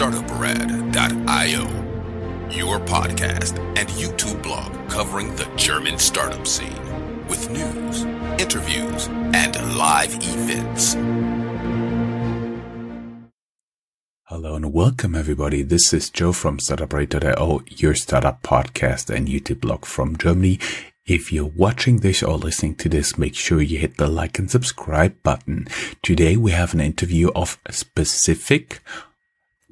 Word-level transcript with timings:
startuprad.io, 0.00 1.64
your 2.50 2.80
podcast 2.80 3.58
and 3.76 3.86
YouTube 3.90 4.42
blog 4.42 4.72
covering 4.88 5.36
the 5.36 5.46
German 5.56 5.98
startup 5.98 6.46
scene 6.46 7.26
with 7.28 7.50
news, 7.50 8.04
interviews, 8.40 9.08
and 9.34 9.76
live 9.76 10.14
events. 10.14 10.94
Hello 14.24 14.54
and 14.54 14.72
welcome 14.72 15.14
everybody. 15.14 15.60
This 15.60 15.92
is 15.92 16.08
Joe 16.08 16.32
from 16.32 16.56
startuprad.io, 16.56 17.60
your 17.68 17.94
startup 17.94 18.42
podcast 18.42 19.14
and 19.14 19.28
YouTube 19.28 19.60
blog 19.60 19.84
from 19.84 20.16
Germany. 20.16 20.58
If 21.04 21.30
you're 21.30 21.44
watching 21.44 21.98
this 21.98 22.22
or 22.22 22.38
listening 22.38 22.76
to 22.76 22.88
this, 22.88 23.18
make 23.18 23.34
sure 23.34 23.60
you 23.60 23.76
hit 23.76 23.98
the 23.98 24.06
like 24.06 24.38
and 24.38 24.50
subscribe 24.50 25.22
button. 25.22 25.68
Today 26.02 26.38
we 26.38 26.52
have 26.52 26.72
an 26.72 26.80
interview 26.80 27.30
of 27.34 27.62
Spacific 27.64 28.78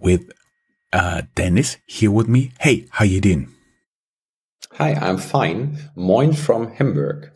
with 0.01 0.31
uh, 0.93 1.23
Dennis 1.35 1.77
here 1.87 2.11
with 2.11 2.29
me. 2.29 2.53
Hey, 2.61 2.87
how 2.91 3.05
you 3.05 3.21
doing? 3.21 3.55
Hi, 4.73 4.95
I'm 4.95 5.19
fine. 5.19 5.79
Moin 5.97 6.33
from 6.33 6.73
Hamburg. 6.73 7.31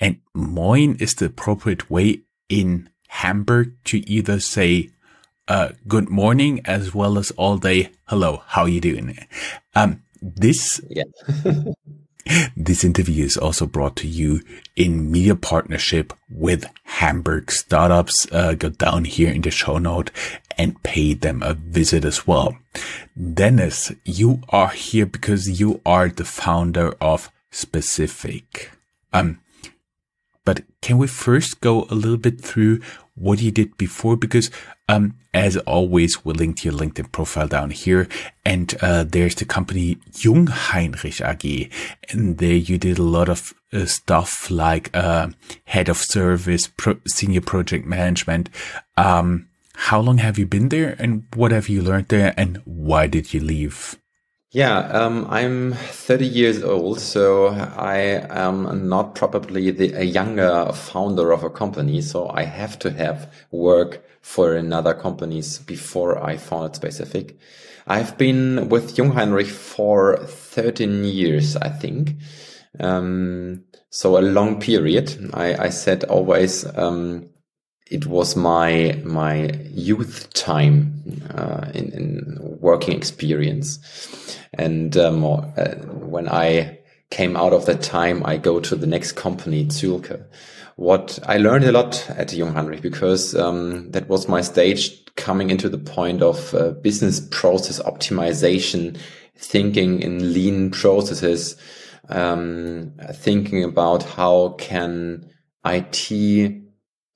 And 0.00 0.20
moin 0.34 0.96
is 0.96 1.14
the 1.14 1.26
appropriate 1.26 1.90
way 1.90 2.22
in 2.48 2.90
Hamburg 3.08 3.76
to 3.84 3.98
either 4.08 4.40
say 4.40 4.90
uh, 5.48 5.70
good 5.86 6.08
morning 6.08 6.60
as 6.64 6.94
well 6.94 7.18
as 7.18 7.30
all 7.32 7.56
day 7.56 7.90
hello, 8.08 8.42
how 8.46 8.66
you 8.66 8.80
doing? 8.80 9.16
Um, 9.74 10.02
this 10.20 10.80
yeah. 10.88 11.04
This 12.56 12.84
interview 12.84 13.24
is 13.24 13.36
also 13.36 13.66
brought 13.66 13.96
to 13.96 14.08
you 14.08 14.42
in 14.74 15.10
media 15.10 15.36
partnership 15.36 16.12
with 16.28 16.66
Hamburg 16.84 17.50
startups. 17.50 18.26
Uh, 18.32 18.54
go 18.54 18.70
down 18.70 19.04
here 19.04 19.30
in 19.30 19.42
the 19.42 19.50
show 19.50 19.78
note 19.78 20.10
and 20.58 20.82
pay 20.82 21.14
them 21.14 21.42
a 21.42 21.54
visit 21.54 22.04
as 22.04 22.26
well. 22.26 22.56
Dennis, 23.16 23.92
you 24.04 24.42
are 24.48 24.70
here 24.70 25.06
because 25.06 25.60
you 25.60 25.80
are 25.86 26.08
the 26.08 26.24
founder 26.24 26.94
of 27.00 27.30
Spacific. 27.52 28.68
Um, 29.12 29.40
but 30.46 30.62
can 30.80 30.96
we 30.96 31.08
first 31.08 31.60
go 31.60 31.86
a 31.90 31.94
little 31.94 32.16
bit 32.16 32.40
through 32.40 32.80
what 33.16 33.42
you 33.42 33.50
did 33.50 33.76
before? 33.76 34.16
Because, 34.16 34.50
um, 34.88 35.18
as 35.34 35.56
always, 35.58 36.24
we'll 36.24 36.36
link 36.36 36.58
to 36.58 36.70
your 36.70 36.78
LinkedIn 36.78 37.10
profile 37.12 37.48
down 37.48 37.70
here. 37.70 38.08
And, 38.44 38.72
uh, 38.80 39.04
there's 39.04 39.34
the 39.34 39.44
company 39.44 39.96
Jungheinrich 40.12 41.20
AG. 41.20 41.70
And 42.10 42.38
there 42.38 42.54
you 42.54 42.78
did 42.78 42.98
a 42.98 43.02
lot 43.02 43.28
of 43.28 43.52
uh, 43.72 43.86
stuff 43.86 44.48
like, 44.50 44.96
uh, 44.96 45.30
head 45.64 45.88
of 45.88 45.98
service, 45.98 46.68
pro- 46.68 47.00
senior 47.06 47.42
project 47.42 47.84
management. 47.84 48.48
Um, 48.96 49.48
how 49.74 50.00
long 50.00 50.18
have 50.18 50.38
you 50.38 50.46
been 50.46 50.68
there 50.68 50.94
and 50.98 51.24
what 51.34 51.50
have 51.50 51.68
you 51.68 51.82
learned 51.82 52.08
there 52.08 52.32
and 52.36 52.62
why 52.64 53.08
did 53.08 53.34
you 53.34 53.40
leave? 53.40 53.98
Yeah, 54.56 54.78
um, 54.78 55.26
I'm 55.28 55.74
30 55.74 56.24
years 56.24 56.62
old, 56.62 56.98
so 56.98 57.48
I 57.48 58.26
am 58.30 58.88
not 58.88 59.14
probably 59.14 59.70
the, 59.70 59.92
a 59.92 60.02
younger 60.02 60.72
founder 60.72 61.30
of 61.30 61.44
a 61.44 61.50
company. 61.50 62.00
So 62.00 62.30
I 62.30 62.44
have 62.44 62.78
to 62.78 62.90
have 62.90 63.30
work 63.50 64.02
for 64.22 64.54
another 64.54 64.94
companies 64.94 65.58
before 65.58 66.24
I 66.24 66.38
founded 66.38 66.80
Spacific. 66.80 67.36
I've 67.86 68.16
been 68.16 68.70
with 68.70 68.96
Jungheinrich 68.96 69.50
for 69.50 70.16
13 70.24 71.04
years, 71.04 71.54
I 71.56 71.68
think. 71.68 72.14
Um, 72.80 73.64
so 73.90 74.16
a 74.16 74.22
long 74.22 74.58
period. 74.58 75.32
I, 75.34 75.66
I 75.66 75.68
said 75.68 76.04
always, 76.04 76.64
um, 76.78 77.28
it 77.90 78.06
was 78.06 78.36
my 78.36 79.00
my 79.04 79.50
youth 79.70 80.32
time 80.32 81.02
uh, 81.34 81.70
in, 81.72 81.92
in, 81.92 82.38
working 82.60 82.96
experience, 82.96 84.38
and 84.54 84.96
um, 84.96 85.24
uh, 85.24 85.38
when 85.84 86.28
I 86.28 86.80
came 87.10 87.36
out 87.36 87.52
of 87.52 87.66
that 87.66 87.82
time, 87.82 88.24
I 88.24 88.36
go 88.38 88.58
to 88.60 88.74
the 88.74 88.86
next 88.86 89.12
company, 89.12 89.66
Zühlke. 89.66 90.24
What 90.74 91.18
I 91.26 91.38
learned 91.38 91.64
a 91.64 91.72
lot 91.72 92.04
at 92.10 92.28
Jungheinrich 92.28 92.82
because 92.82 93.34
um, 93.34 93.90
that 93.92 94.08
was 94.08 94.28
my 94.28 94.40
stage 94.40 95.04
coming 95.14 95.50
into 95.50 95.68
the 95.68 95.78
point 95.78 96.22
of 96.22 96.54
uh, 96.54 96.72
business 96.72 97.20
process 97.30 97.80
optimization, 97.80 98.98
thinking 99.36 100.02
in 100.02 100.34
lean 100.34 100.70
processes, 100.70 101.56
um, 102.08 102.92
thinking 103.14 103.64
about 103.64 104.02
how 104.02 104.50
can 104.58 105.30
IT 105.64 106.65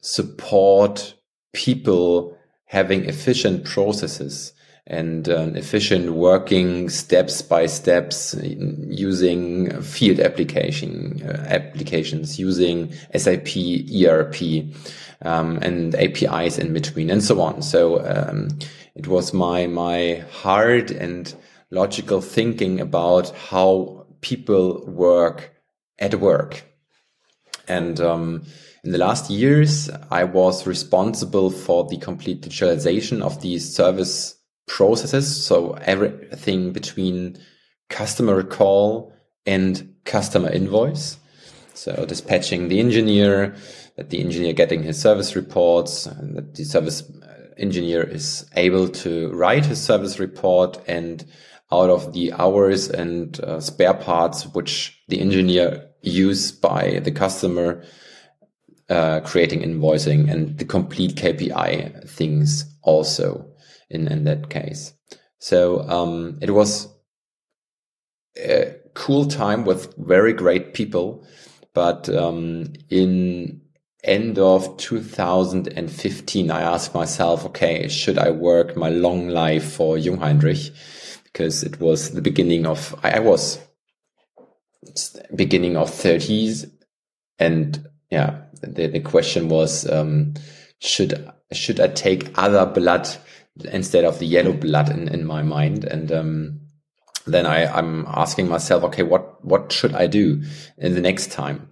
support 0.01 1.15
people 1.53 2.37
having 2.65 3.05
efficient 3.05 3.65
processes 3.65 4.53
and 4.87 5.29
uh, 5.29 5.51
efficient 5.55 6.13
working 6.15 6.89
steps 6.89 7.43
by 7.43 7.67
steps 7.67 8.35
using 8.43 9.81
field 9.83 10.19
application 10.19 11.23
uh, 11.25 11.45
applications 11.49 12.39
using 12.39 12.93
SAP 13.15 13.49
ERP 14.05 14.67
um, 15.23 15.59
and 15.59 15.95
APIs 15.95 16.59
in 16.59 16.73
between 16.73 17.11
and 17.11 17.23
so 17.23 17.41
on. 17.41 17.63
So 17.63 18.05
um, 18.05 18.49
it 18.95 19.07
was 19.07 19.33
my 19.33 19.67
my 19.67 20.25
hard 20.33 20.91
and 20.91 21.33
logical 21.71 22.21
thinking 22.21 22.81
about 22.81 23.31
how 23.37 24.07
people 24.23 24.85
work 24.87 25.55
at 25.99 26.15
work 26.17 26.65
and 27.69 28.01
um, 28.01 28.43
in 28.83 28.93
the 28.93 28.99
last 28.99 29.31
years, 29.31 29.91
I 30.11 30.25
was 30.25 30.67
responsible 30.67 31.51
for 31.51 31.87
the 31.87 31.99
complete 31.99 32.43
digitalization 32.43 33.21
of 33.23 33.41
these 33.43 33.75
service 33.75 34.37
processes. 34.67 35.45
So 35.45 35.73
everything 35.83 36.73
between 36.73 37.39
customer 37.89 38.43
call 38.43 39.13
and 39.45 39.95
customer 40.05 40.51
invoice. 40.51 41.19
So 41.75 42.07
dispatching 42.07 42.69
the 42.69 42.81
engineer, 42.81 43.55
that 43.97 44.11
the 44.11 44.21
engineer 44.21 44.53
getting 44.53 44.83
his 44.83 45.01
service 45.01 45.37
reports, 45.37 46.07
and 46.07 46.37
that 46.37 46.55
the 46.55 46.65
service 46.65 47.03
engineer 47.59 48.03
is 48.03 48.47
able 48.57 48.89
to 48.89 49.31
write 49.33 49.67
his 49.67 49.83
service 49.83 50.19
report 50.19 50.81
and 50.87 51.25
out 51.73 51.91
of 51.91 52.13
the 52.13 52.33
hours 52.33 52.89
and 52.89 53.39
uh, 53.41 53.61
spare 53.61 53.95
parts 53.95 54.47
which 54.47 55.01
the 55.09 55.21
engineer 55.21 55.87
use 56.03 56.51
by 56.51 57.01
the 57.05 57.13
customer 57.13 57.85
uh, 58.91 59.21
creating 59.21 59.63
invoicing 59.63 60.31
and 60.31 60.59
the 60.59 60.65
complete 60.65 61.15
KPI 61.15 62.09
things 62.09 62.65
also 62.83 63.47
in, 63.89 64.09
in 64.09 64.25
that 64.25 64.51
case. 64.51 64.93
So 65.39 65.89
um, 65.89 66.39
it 66.43 66.51
was 66.51 66.89
a 68.37 68.75
cool 68.95 69.27
time 69.27 69.65
with 69.65 69.95
very 69.97 70.33
great 70.33 70.75
people, 70.75 71.25
but 71.73 72.09
um, 72.09 72.73
in 72.91 73.61
end 74.03 74.39
of 74.39 74.77
2015, 74.79 76.51
I 76.51 76.61
asked 76.61 76.95
myself, 76.95 77.45
okay, 77.47 77.87
should 77.89 78.19
I 78.19 78.31
work 78.31 78.77
my 78.77 78.89
long 78.89 79.29
life 79.29 79.73
for 79.73 79.97
Jungheinrich? 79.97 80.71
Because 81.25 81.63
it 81.63 81.81
was 81.81 82.11
the 82.11 82.23
beginning 82.23 82.67
of, 82.67 82.95
I 83.05 83.21
was 83.21 83.61
beginning 85.35 85.77
of 85.77 85.91
30s 85.91 86.71
and 87.39 87.87
yeah, 88.11 88.41
the, 88.63 88.89
the 88.89 89.01
question 89.01 89.49
was, 89.49 89.89
um, 89.91 90.35
should, 90.81 91.31
should 91.53 91.81
I 91.81 91.89
take 91.89 92.37
other 92.39 92.67
blood 92.67 93.09
instead 93.73 94.05
of 94.05 94.19
the 94.19 94.27
yellow 94.27 94.53
blood 94.53 94.91
in, 94.91 95.09
in 95.09 95.25
my 95.25 95.43
mind? 95.43 95.85
And, 95.85 96.13
um, 96.13 96.61
then 97.27 97.47
I, 97.47 97.67
I'm 97.67 98.07
asking 98.07 98.49
myself, 98.49 98.83
okay, 98.85 99.03
what, 99.03 99.45
what 99.45 99.73
should 99.73 99.95
I 99.95 100.07
do 100.07 100.43
in 100.79 100.95
the 100.95 101.01
next 101.01 101.31
time? 101.31 101.71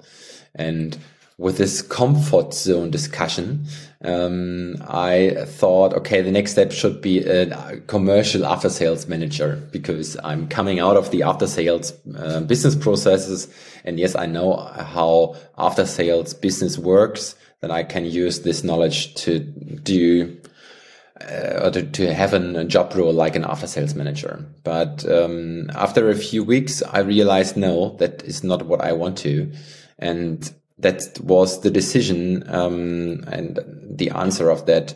And 0.55 0.97
with 1.39 1.59
this 1.59 1.83
comfort 1.83 2.53
zone 2.53 2.91
discussion, 2.91 3.67
um, 4.05 4.77
I 4.87 5.35
thought, 5.45 5.93
okay, 5.95 6.23
the 6.23 6.31
next 6.31 6.53
step 6.53 6.71
should 6.71 7.01
be 7.01 7.19
a 7.25 7.81
commercial 7.81 8.47
after 8.47 8.71
sales 8.71 9.09
manager 9.09 9.57
because 9.73 10.17
I'm 10.23 10.47
coming 10.49 10.79
out 10.79 10.97
of 10.97 11.11
the 11.11 11.25
after 11.25 11.49
sales 11.49 11.93
uh, 12.17 12.41
business 12.41 12.77
processes. 12.77 13.53
And 13.85 13.99
yes, 13.99 14.15
I 14.15 14.27
know 14.27 14.57
how 14.57 15.35
after 15.57 15.85
sales 15.85 16.33
business 16.33 16.79
works. 16.79 17.35
Then 17.61 17.73
I 17.73 17.83
can 17.83 18.05
use 18.05 18.43
this 18.43 18.63
knowledge 18.63 19.15
to 19.17 19.41
do 19.41 20.39
uh, 21.21 21.65
or 21.65 21.71
to, 21.73 21.83
to 21.83 22.15
have 22.15 22.33
an, 22.33 22.55
a 22.55 22.65
job 22.65 22.95
role 22.95 23.13
like 23.13 23.35
an 23.35 23.45
after 23.45 23.67
sales 23.67 23.97
manager. 23.97 24.45
But 24.63 25.05
um, 25.11 25.71
after 25.75 26.09
a 26.09 26.15
few 26.15 26.45
weeks, 26.45 26.85
I 26.85 27.01
realized 27.01 27.57
no, 27.57 27.97
that 27.97 28.23
is 28.23 28.45
not 28.45 28.67
what 28.67 28.81
I 28.81 28.93
want 28.93 29.19
to. 29.19 29.51
And 29.99 30.49
that 30.79 31.19
was 31.21 31.61
the 31.61 31.71
decision 31.71 32.45
um, 32.49 33.25
and 33.29 33.59
the 33.83 34.11
answer 34.11 34.51
of 34.51 34.67
that 34.67 34.95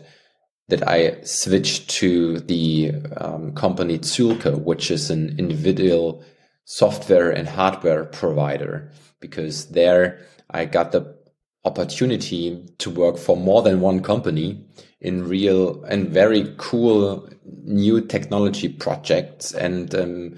that 0.69 0.87
I 0.87 1.21
switched 1.23 1.89
to 2.01 2.39
the 2.39 2.93
um, 3.17 3.53
company 3.53 3.99
Zühlke, 3.99 4.57
which 4.63 4.89
is 4.89 5.09
an 5.09 5.37
individual 5.37 6.23
software 6.65 7.29
and 7.29 7.47
hardware 7.47 8.05
provider, 8.05 8.89
because 9.19 9.69
there 9.71 10.25
I 10.49 10.65
got 10.65 10.93
the 10.93 11.15
opportunity 11.65 12.65
to 12.77 12.89
work 12.89 13.17
for 13.17 13.35
more 13.35 13.61
than 13.61 13.81
one 13.81 14.01
company 14.01 14.65
in 15.01 15.27
real 15.27 15.83
and 15.83 16.09
very 16.09 16.53
cool 16.57 17.29
new 17.63 17.99
technology 18.01 18.69
projects. 18.69 19.53
And 19.53 19.93
um, 19.95 20.35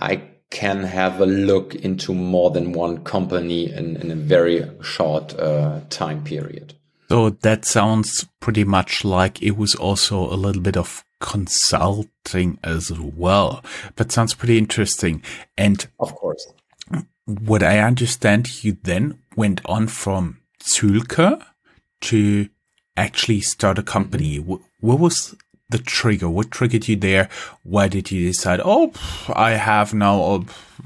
I 0.00 0.22
can 0.50 0.84
have 0.84 1.20
a 1.20 1.26
look 1.26 1.74
into 1.74 2.14
more 2.14 2.50
than 2.50 2.72
one 2.72 3.02
company 3.04 3.72
in, 3.72 3.96
in 3.96 4.10
a 4.10 4.16
very 4.16 4.68
short 4.82 5.38
uh, 5.38 5.80
time 5.90 6.22
period. 6.24 6.74
So 7.08 7.30
that 7.30 7.64
sounds 7.64 8.26
pretty 8.40 8.64
much 8.64 9.04
like 9.04 9.42
it 9.42 9.56
was 9.56 9.74
also 9.74 10.18
a 10.32 10.34
little 10.34 10.62
bit 10.62 10.76
of 10.76 11.04
consulting 11.20 12.58
as 12.64 12.90
well. 12.92 13.64
That 13.96 14.12
sounds 14.12 14.34
pretty 14.34 14.58
interesting. 14.58 15.22
And 15.56 15.86
of 16.00 16.14
course, 16.14 16.52
what 17.26 17.62
I 17.62 17.78
understand, 17.78 18.64
you 18.64 18.76
then 18.82 19.18
went 19.36 19.60
on 19.64 19.88
from 19.88 20.40
Zühlke 20.62 21.42
to 22.02 22.48
actually 22.96 23.40
start 23.40 23.78
a 23.78 23.82
company. 23.82 24.38
Mm-hmm. 24.38 24.54
What 24.80 25.00
was 25.00 25.34
the 25.68 25.78
trigger? 25.78 26.28
What 26.28 26.50
triggered 26.50 26.88
you 26.88 26.96
there? 26.96 27.28
Why 27.62 27.88
did 27.88 28.10
you 28.10 28.26
decide, 28.26 28.60
oh, 28.64 28.92
I 29.28 29.52
have 29.52 29.94
now 29.94 30.22
uh, 30.22 30.38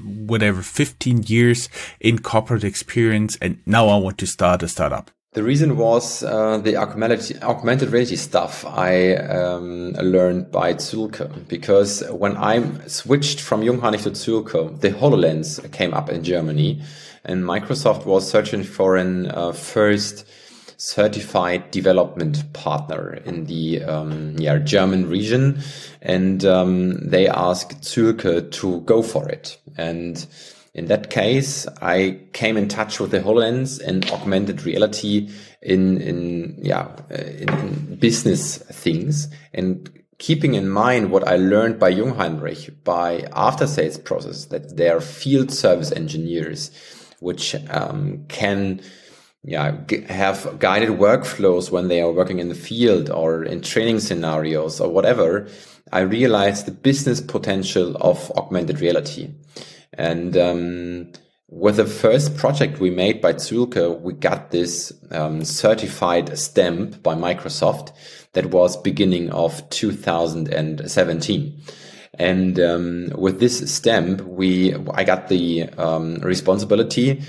whatever 0.03 0.61
15 0.61 1.23
years 1.23 1.69
in 1.99 2.19
corporate 2.19 2.63
experience 2.63 3.37
and 3.41 3.61
now 3.65 3.87
I 3.87 3.97
want 3.97 4.17
to 4.19 4.27
start 4.27 4.63
a 4.63 4.67
startup? 4.67 5.11
The 5.33 5.43
reason 5.43 5.77
was 5.77 6.23
uh, 6.23 6.57
the 6.57 6.75
augmented, 6.75 7.89
reality 7.89 8.17
stuff 8.17 8.65
I 8.65 9.15
um, 9.15 9.93
learned 9.93 10.51
by 10.51 10.73
Zühlke. 10.73 11.47
Because 11.47 12.03
when 12.09 12.35
I 12.35 12.61
switched 12.87 13.39
from 13.39 13.61
Jungheinrich 13.61 14.03
to 14.03 14.11
Zühlke, 14.11 14.81
the 14.81 14.89
HoloLens 14.89 15.71
came 15.71 15.93
up 15.93 16.09
in 16.09 16.23
Germany 16.23 16.81
and 17.23 17.43
Microsoft 17.43 18.05
was 18.05 18.29
searching 18.29 18.63
for 18.63 18.97
an 18.97 19.31
uh, 19.31 19.53
first 19.53 20.27
certified 20.81 21.69
development 21.69 22.51
partner 22.53 23.13
in 23.13 23.45
the 23.45 23.83
um, 23.83 24.35
yeah, 24.39 24.57
German 24.57 25.07
region. 25.07 25.61
And 26.01 26.43
um, 26.43 27.07
they 27.07 27.27
asked 27.27 27.81
Zühlke 27.81 28.49
to 28.51 28.81
go 28.81 29.03
for 29.03 29.29
it. 29.29 29.59
And 29.77 30.25
in 30.73 30.87
that 30.87 31.11
case, 31.11 31.67
I 31.83 32.21
came 32.33 32.57
in 32.57 32.67
touch 32.67 32.99
with 32.99 33.11
the 33.11 33.19
HoloLens 33.19 33.79
and 33.79 34.09
augmented 34.09 34.65
reality 34.65 35.29
in, 35.61 36.01
in, 36.01 36.57
yeah, 36.63 36.87
in, 37.11 37.49
in 37.49 37.95
business 37.97 38.57
things 38.57 39.27
and 39.53 39.87
keeping 40.17 40.55
in 40.55 40.67
mind 40.67 41.11
what 41.11 41.27
I 41.27 41.35
learned 41.35 41.79
by 41.79 41.93
Jungheinrich 41.93 42.83
by 42.83 43.27
after 43.33 43.67
sales 43.67 43.99
process 43.99 44.45
that 44.45 44.77
they 44.77 44.89
are 44.89 45.01
field 45.01 45.51
service 45.51 45.91
engineers, 45.91 46.71
which 47.19 47.55
um, 47.69 48.25
can 48.29 48.81
yeah, 49.43 49.75
have 50.07 50.59
guided 50.59 50.89
workflows 50.89 51.71
when 51.71 51.87
they 51.87 52.01
are 52.01 52.11
working 52.11 52.39
in 52.39 52.49
the 52.49 52.55
field 52.55 53.09
or 53.09 53.43
in 53.43 53.61
training 53.61 53.99
scenarios 53.99 54.79
or 54.79 54.89
whatever, 54.89 55.47
I 55.91 56.01
realized 56.01 56.67
the 56.67 56.71
business 56.71 57.19
potential 57.21 57.97
of 57.97 58.31
augmented 58.31 58.79
reality. 58.79 59.33
And 59.93 60.37
um, 60.37 61.11
with 61.49 61.77
the 61.77 61.85
first 61.85 62.37
project 62.37 62.79
we 62.79 62.91
made 62.91 63.19
by 63.19 63.33
Zühlke, 63.33 63.99
we 63.99 64.13
got 64.13 64.51
this 64.51 64.93
um, 65.09 65.43
certified 65.43 66.37
stamp 66.37 67.01
by 67.01 67.15
Microsoft 67.15 67.91
that 68.33 68.51
was 68.51 68.77
beginning 68.77 69.31
of 69.31 69.69
2017. 69.69 71.61
And 72.19 72.59
um, 72.59 73.09
with 73.15 73.39
this 73.39 73.73
stamp, 73.73 74.21
we 74.21 74.75
I 74.93 75.03
got 75.03 75.29
the 75.29 75.63
um, 75.77 76.15
responsibility 76.15 77.23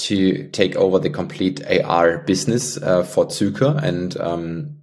to 0.00 0.48
take 0.48 0.76
over 0.76 0.98
the 0.98 1.10
complete 1.10 1.60
AR 1.84 2.18
business 2.18 2.76
uh, 2.78 3.02
for 3.02 3.26
Zühlke 3.26 3.82
and 3.82 4.18
um, 4.20 4.80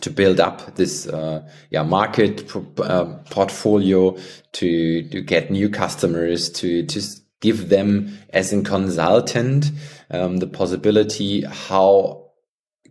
to 0.00 0.10
build 0.10 0.38
up 0.40 0.74
this 0.76 1.06
uh, 1.06 1.42
yeah 1.70 1.82
market 1.82 2.44
uh, 2.78 3.04
portfolio 3.30 4.16
to 4.52 5.08
to 5.08 5.20
get 5.22 5.50
new 5.50 5.68
customers 5.68 6.50
to 6.50 6.84
to 6.86 7.00
give 7.40 7.68
them 7.68 8.18
as 8.30 8.52
a 8.52 8.62
consultant 8.62 9.70
um, 10.10 10.38
the 10.38 10.46
possibility 10.46 11.42
how 11.42 12.30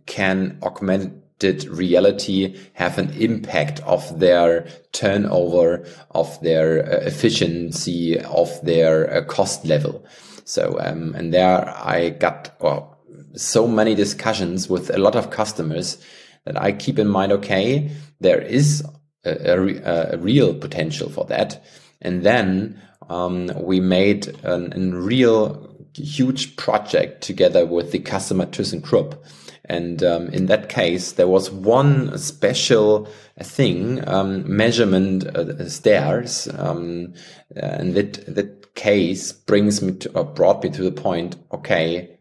can 0.06 0.58
augmented 0.62 1.64
reality 1.68 2.56
have 2.74 2.98
an 2.98 3.10
impact 3.10 3.80
of 3.80 4.18
their 4.18 4.66
turnover 4.92 5.86
of 6.10 6.40
their 6.40 6.84
uh, 6.84 6.96
efficiency 7.06 8.18
of 8.20 8.48
their 8.64 9.12
uh, 9.12 9.24
cost 9.24 9.64
level 9.64 10.04
so, 10.44 10.78
um, 10.80 11.14
and 11.14 11.32
there 11.32 11.68
I 11.68 12.10
got, 12.10 12.54
well, 12.60 12.98
so 13.34 13.66
many 13.66 13.94
discussions 13.94 14.68
with 14.68 14.90
a 14.90 14.98
lot 14.98 15.16
of 15.16 15.30
customers 15.30 15.98
that 16.44 16.60
I 16.60 16.72
keep 16.72 16.98
in 16.98 17.08
mind, 17.08 17.32
okay, 17.32 17.90
there 18.20 18.40
is 18.40 18.84
a, 19.24 19.52
a, 19.52 20.14
a 20.14 20.18
real 20.18 20.54
potential 20.54 21.10
for 21.10 21.24
that. 21.26 21.64
And 22.00 22.22
then, 22.22 22.80
um, 23.08 23.50
we 23.56 23.80
made 23.80 24.34
a 24.44 24.58
real 24.92 25.74
huge 25.94 26.56
project 26.56 27.22
together 27.22 27.66
with 27.66 27.92
the 27.92 27.98
customer 27.98 28.46
ThyssenKrupp. 28.46 29.18
And 29.66 30.02
um, 30.02 30.28
in 30.28 30.46
that 30.46 30.68
case, 30.68 31.12
there 31.12 31.28
was 31.28 31.50
one 31.50 32.18
special 32.18 33.08
thing, 33.40 34.06
um, 34.06 34.44
measurement 34.56 35.26
uh, 35.26 35.68
stairs, 35.68 36.48
um, 36.58 37.14
and 37.56 37.94
that 37.94 38.34
that 38.34 38.74
case 38.74 39.32
brings 39.32 39.80
me 39.80 39.92
to, 39.92 40.12
or 40.18 40.24
brought 40.24 40.62
me 40.62 40.70
to 40.70 40.82
the 40.82 40.92
point, 40.92 41.36
okay, 41.52 42.18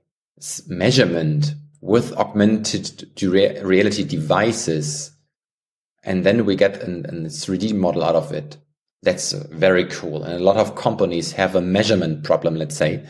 measurement 0.68 1.56
with 1.82 2.14
augmented 2.14 3.10
reality 3.22 4.04
devices, 4.06 5.12
and 6.04 6.26
then 6.26 6.46
we 6.46 6.56
get 6.56 6.82
a 6.84 6.88
3D 6.88 7.76
model 7.76 8.04
out 8.04 8.16
of 8.16 8.32
it. 8.32 8.58
That's 9.02 9.34
very 9.34 9.86
cool. 9.86 10.24
And 10.24 10.34
a 10.34 10.44
lot 10.44 10.56
of 10.56 10.76
companies 10.76 11.34
have 11.34 11.56
a 11.56 11.62
measurement 11.62 12.24
problem, 12.24 12.56
let's 12.56 12.78
say, 12.78 13.06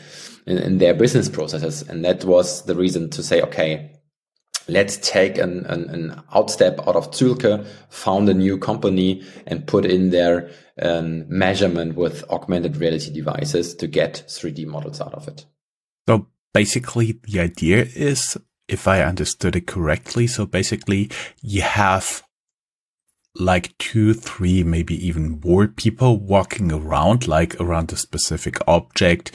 in, 0.47 0.57
in 0.57 0.77
their 0.79 0.95
business 0.95 1.29
processes. 1.29 1.83
And 1.83 2.03
that 2.03 2.25
was 2.25 2.65
the 2.65 2.75
reason 2.75 3.12
to 3.12 3.21
say, 3.21 3.41
okay, 3.44 3.91
let's 4.68 4.98
take 4.98 5.38
an, 5.38 5.65
an, 5.65 5.89
an 5.89 6.24
outstep 6.33 6.88
out 6.88 6.95
of 6.95 7.12
Zühlke, 7.12 7.65
found 7.89 8.30
a 8.30 8.33
new 8.33 8.57
company 8.57 9.24
and 9.45 9.68
put 9.68 9.86
in 9.86 10.10
their 10.10 10.50
um, 10.81 11.25
measurement 11.30 11.95
with 11.95 12.24
augmented 12.30 12.77
reality 12.77 13.12
devices 13.12 13.75
to 13.75 13.88
get 13.88 14.24
3D 14.27 14.65
models 14.65 15.01
out 15.01 15.13
of 15.13 15.27
it. 15.27 15.45
So 16.07 16.27
basically 16.54 17.19
the 17.24 17.39
idea 17.39 17.88
is, 17.95 18.38
if 18.68 18.88
I 18.88 19.01
understood 19.01 19.56
it 19.56 19.68
correctly, 19.68 20.27
so 20.27 20.46
basically 20.46 21.10
you 21.41 21.62
have 21.62 22.24
like 23.36 23.75
two, 23.79 24.13
three, 24.13 24.63
maybe 24.63 24.96
even 25.05 25.41
more 25.43 25.67
people 25.67 26.20
walking 26.20 26.72
around, 26.72 27.27
like 27.27 27.60
around 27.60 27.91
a 27.91 27.98
specific 27.98 28.58
object 28.67 29.32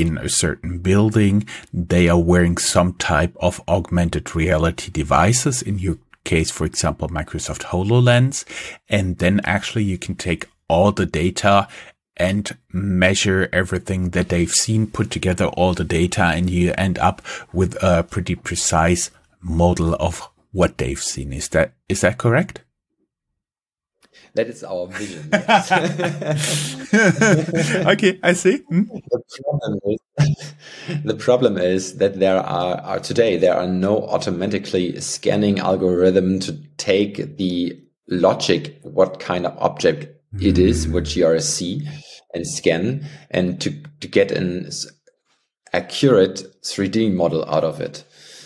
in 0.00 0.18
a 0.18 0.28
certain 0.28 0.78
building. 0.78 1.46
They 1.72 2.08
are 2.08 2.18
wearing 2.18 2.56
some 2.58 2.94
type 2.94 3.36
of 3.40 3.60
augmented 3.68 4.34
reality 4.34 4.90
devices. 4.90 5.62
In 5.62 5.78
your 5.78 5.98
case, 6.24 6.50
for 6.50 6.64
example, 6.64 7.08
Microsoft 7.08 7.64
HoloLens. 7.64 8.44
And 8.88 9.18
then 9.18 9.40
actually 9.44 9.84
you 9.84 9.98
can 9.98 10.14
take 10.14 10.48
all 10.68 10.92
the 10.92 11.06
data 11.06 11.68
and 12.16 12.56
measure 12.72 13.48
everything 13.52 14.10
that 14.10 14.28
they've 14.28 14.50
seen, 14.50 14.86
put 14.86 15.10
together 15.10 15.46
all 15.46 15.72
the 15.72 15.84
data 15.84 16.22
and 16.22 16.50
you 16.50 16.74
end 16.76 16.98
up 16.98 17.22
with 17.52 17.76
a 17.82 18.02
pretty 18.02 18.34
precise 18.34 19.10
model 19.40 19.94
of 19.94 20.28
what 20.52 20.78
they've 20.78 21.00
seen. 21.00 21.32
Is 21.32 21.48
that, 21.50 21.72
is 21.88 22.00
that 22.00 22.18
correct? 22.18 22.62
That 24.34 24.48
is 24.48 24.64
our 24.64 24.86
vision. 24.86 25.28
okay, 27.88 28.18
I 28.22 28.32
see. 28.32 28.58
Hmm? 28.68 28.84
The, 28.84 29.22
problem 29.42 29.78
is, 29.86 29.98
the 31.04 31.14
problem 31.14 31.58
is 31.58 31.98
that 31.98 32.18
there 32.18 32.38
are, 32.38 32.80
are 32.80 33.00
today 33.00 33.36
there 33.36 33.56
are 33.56 33.66
no 33.66 34.06
automatically 34.06 34.98
scanning 35.00 35.58
algorithm 35.58 36.38
to 36.40 36.52
take 36.76 37.36
the 37.36 37.78
logic 38.08 38.78
what 38.82 39.20
kind 39.20 39.46
of 39.46 39.56
object 39.58 40.08
mm. 40.34 40.42
it 40.42 40.58
is 40.58 40.86
hmm. 40.86 40.92
which 40.92 41.14
you 41.14 41.38
see 41.40 41.86
and 42.32 42.46
scan 42.46 43.04
and 43.30 43.60
to 43.60 43.70
to 44.00 44.08
get 44.08 44.32
an 44.32 44.70
accurate 45.72 46.42
3D 46.62 47.12
model 47.12 47.44
out 47.44 47.64
of 47.64 47.80
it. 47.80 48.04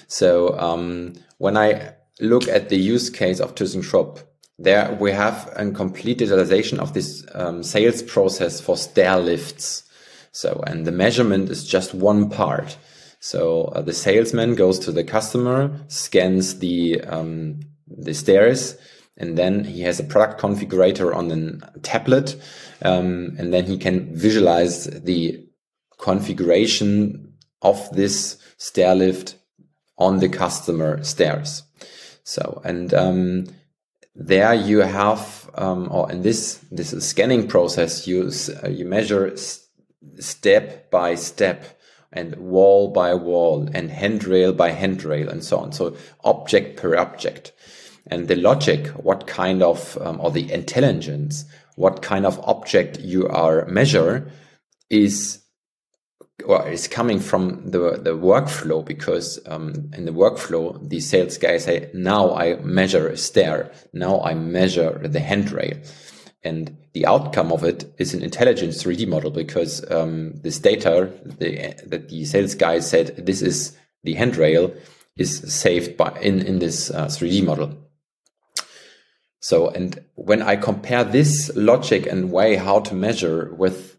So 0.09 0.59
um, 0.59 1.15
when 1.39 1.57
I 1.57 1.95
look 2.21 2.49
at 2.49 2.69
the 2.69 2.77
use 2.77 3.11
case 3.11 3.41
of 3.41 3.55
ThyssenKrupp, 3.55 4.23
there 4.63 4.97
we 5.01 5.13
have 5.13 5.53
a 5.57 5.71
complete 5.71 6.19
digitalization 6.19 6.79
of 6.79 6.95
this 6.95 7.25
um, 7.35 7.63
sales 7.63 8.03
process 8.03 8.61
for 8.61 8.77
stair 8.77 9.19
lifts. 9.19 9.85
So, 10.33 10.63
and 10.67 10.87
the 10.87 10.93
measurement 10.93 11.51
is 11.51 11.67
just 11.67 11.95
one 11.95 12.31
part. 12.31 12.79
So 13.21 13.65
uh, 13.65 13.83
the 13.83 13.93
salesman 13.93 14.55
goes 14.55 14.79
to 14.81 14.93
the 14.93 15.05
customer, 15.05 15.79
scans 15.89 16.59
the 16.59 17.01
um, 17.03 17.61
the 17.87 18.15
stairs, 18.15 18.77
and 19.17 19.37
then 19.37 19.65
he 19.65 19.83
has 19.83 20.01
a 20.01 20.05
product 20.05 20.41
configurator 20.41 21.15
on 21.15 21.31
a 21.31 21.79
tablet, 21.81 22.41
um, 22.83 23.37
and 23.39 23.53
then 23.53 23.65
he 23.67 23.77
can 23.77 24.15
visualize 24.15 24.87
the 24.87 25.47
configuration 25.99 27.35
of 27.61 27.89
this 27.93 28.39
stair 28.57 28.95
lift 28.95 29.37
on 29.99 30.19
the 30.19 30.29
customer 30.29 31.03
stairs. 31.05 31.63
So, 32.25 32.61
and, 32.65 32.93
um, 32.95 33.47
there 34.15 34.55
you 34.55 34.79
have, 34.79 35.51
um, 35.55 35.89
or 35.91 36.11
in 36.11 36.23
this, 36.23 36.61
this 36.71 36.91
scanning 37.07 37.49
process, 37.49 38.07
you, 38.07 38.31
uh, 38.63 38.69
you 38.69 38.85
measure 38.85 39.35
step 40.19 40.91
by 40.91 41.15
step 41.15 41.79
and 42.13 42.37
wall 42.37 42.89
by 42.89 43.15
wall 43.15 43.69
and 43.73 43.91
handrail 43.91 44.53
by 44.53 44.71
handrail 44.71 45.29
and 45.29 45.43
so 45.43 45.59
on. 45.59 45.73
So 45.73 45.97
object 46.25 46.77
per 46.77 46.97
object. 46.97 47.53
And 48.09 48.29
the 48.29 48.37
logic, 48.37 48.89
what 48.89 49.27
kind 49.27 49.63
of, 49.63 49.97
um, 50.01 50.21
or 50.21 50.31
the 50.31 50.53
intelligence, 50.53 51.45
what 51.77 52.03
kind 52.03 52.27
of 52.27 52.39
object 52.41 53.01
you 53.01 53.29
are 53.29 53.65
measure 53.67 54.31
is 54.91 55.42
or 56.43 56.69
is 56.69 56.89
coming 56.89 57.21
from 57.21 57.71
the 57.71 57.99
the 58.03 58.17
workflow 58.17 58.85
because 58.85 59.39
um, 59.47 59.91
in 59.97 60.05
the 60.05 60.13
workflow 60.13 60.77
the 60.89 61.01
sales 61.01 61.39
guys 61.39 61.65
say 61.65 61.91
now 61.95 62.35
I 62.35 62.57
measure 62.57 63.09
a 63.09 63.17
stair 63.17 63.73
now 63.93 64.23
I 64.23 64.35
measure 64.35 64.99
the 65.07 65.21
handrail 65.21 65.79
and 66.45 66.77
the 66.93 67.07
outcome 67.07 67.53
of 67.53 67.65
it 67.65 67.93
is 67.99 68.15
an 68.15 68.23
intelligent 68.23 68.73
3D 68.73 69.07
model 69.07 69.31
because 69.31 69.89
um, 69.91 70.33
this 70.43 70.59
data 70.59 71.13
the, 71.25 71.75
that 71.87 72.09
the 72.09 72.25
sales 72.25 72.55
guy 72.55 72.81
said 72.81 73.17
this 73.17 73.43
is 73.43 73.77
the 74.03 74.15
handrail 74.15 74.73
is 75.17 75.39
saved 75.53 75.97
by 75.97 76.11
in 76.21 76.41
in 76.41 76.59
this 76.59 76.91
uh, 76.91 77.07
3D 77.07 77.45
model. 77.45 77.77
So, 79.41 79.69
and 79.71 80.05
when 80.15 80.41
I 80.41 80.55
compare 80.55 81.03
this 81.03 81.51
logic 81.57 82.07
and 82.07 82.31
way 82.31 82.55
how 82.55 82.79
to 82.81 82.95
measure 82.95 83.53
with 83.53 83.99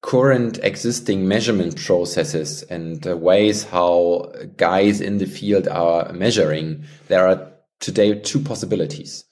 current 0.00 0.58
existing 0.62 1.26
measurement 1.26 1.76
processes 1.76 2.62
and 2.64 3.06
uh, 3.06 3.16
ways 3.16 3.64
how 3.64 4.30
guys 4.56 5.00
in 5.00 5.18
the 5.18 5.26
field 5.26 5.66
are 5.68 6.12
measuring, 6.12 6.84
there 7.08 7.26
are 7.26 7.52
today 7.80 8.18
two 8.20 8.40
possibilities 8.40 9.24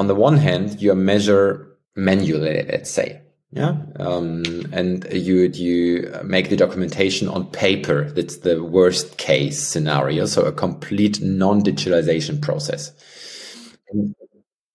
on 0.00 0.06
the 0.06 0.14
one 0.14 0.38
hand, 0.38 0.80
you 0.80 0.94
measure 0.94 1.76
manually, 1.94 2.64
let's 2.70 2.90
say, 2.90 3.20
yeah, 3.52 3.76
um, 3.98 4.42
and 4.72 5.06
you 5.12 5.50
you 5.52 6.10
make 6.24 6.48
the 6.48 6.56
documentation 6.56 7.28
on 7.28 7.50
paper. 7.50 8.10
That's 8.10 8.38
the 8.38 8.64
worst 8.64 9.18
case 9.18 9.60
scenario. 9.60 10.24
So 10.24 10.46
a 10.46 10.52
complete 10.52 11.20
non-digitalization 11.20 12.40
process. 12.40 12.92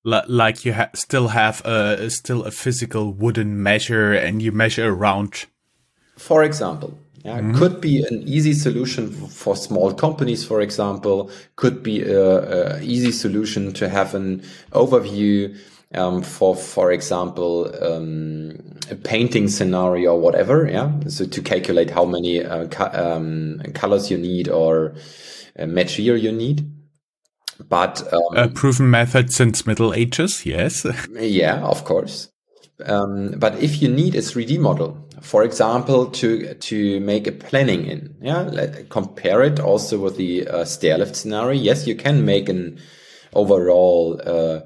Like 0.05 0.65
you 0.65 0.74
ha 0.74 0.89
still 0.93 1.29
have 1.29 1.65
a 1.65 2.09
still 2.09 2.43
a 2.43 2.51
physical 2.51 3.12
wooden 3.12 3.62
measure, 3.62 4.13
and 4.13 4.41
you 4.41 4.51
measure 4.51 4.93
around. 4.93 5.47
For 6.17 6.43
example, 6.43 6.93
yeah, 7.24 7.39
mm 7.39 7.51
-hmm. 7.51 7.57
could 7.57 7.81
be 7.81 8.05
an 8.09 8.24
easy 8.27 8.53
solution 8.53 9.12
for 9.29 9.55
small 9.55 9.93
companies, 9.93 10.45
for 10.45 10.62
example. 10.62 11.29
Could 11.55 11.81
be 11.83 12.03
a, 12.03 12.77
a 12.77 12.81
easy 12.81 13.12
solution 13.12 13.74
to 13.74 13.89
have 13.89 14.17
an 14.17 14.41
overview 14.71 15.55
um, 15.95 16.21
for, 16.21 16.55
for 16.55 16.91
example, 16.91 17.74
um, 17.81 18.51
a 18.91 18.95
painting 18.95 19.47
scenario 19.47 20.13
or 20.13 20.19
whatever. 20.19 20.67
Yeah, 20.67 20.91
so 21.07 21.25
to 21.25 21.41
calculate 21.41 21.89
how 21.89 22.05
many 22.05 22.43
uh, 22.43 22.67
co 22.67 22.85
um, 22.93 23.62
colors 23.74 24.12
you 24.12 24.17
need 24.17 24.50
or 24.50 24.95
uh, 25.57 25.65
material 25.65 26.17
you 26.17 26.31
need. 26.31 26.75
But 27.69 28.01
um, 28.13 28.35
a 28.35 28.47
proven 28.50 28.89
method 28.89 29.31
since 29.31 29.65
Middle 29.65 29.93
Ages, 29.93 30.45
yes. 30.45 30.85
yeah, 31.12 31.62
of 31.62 31.85
course. 31.85 32.29
Um, 32.85 33.31
but 33.38 33.55
if 33.63 33.81
you 33.81 33.88
need 33.88 34.15
a 34.15 34.19
3D 34.19 34.59
model, 34.59 34.97
for 35.21 35.43
example, 35.43 36.07
to 36.07 36.53
to 36.53 37.00
make 37.00 37.25
a 37.25 37.31
planning 37.31 37.85
in, 37.85 38.15
yeah, 38.21 38.41
let, 38.41 38.89
compare 38.89 39.43
it 39.43 39.59
also 39.59 39.97
with 39.97 40.17
the 40.17 40.47
uh, 40.47 40.65
stairlift 40.65 41.15
scenario. 41.15 41.59
Yes, 41.59 41.88
you 41.88 41.95
can 41.95 42.25
make 42.25 42.50
an 42.50 42.77
overall 43.33 44.21
uh, 44.25 44.59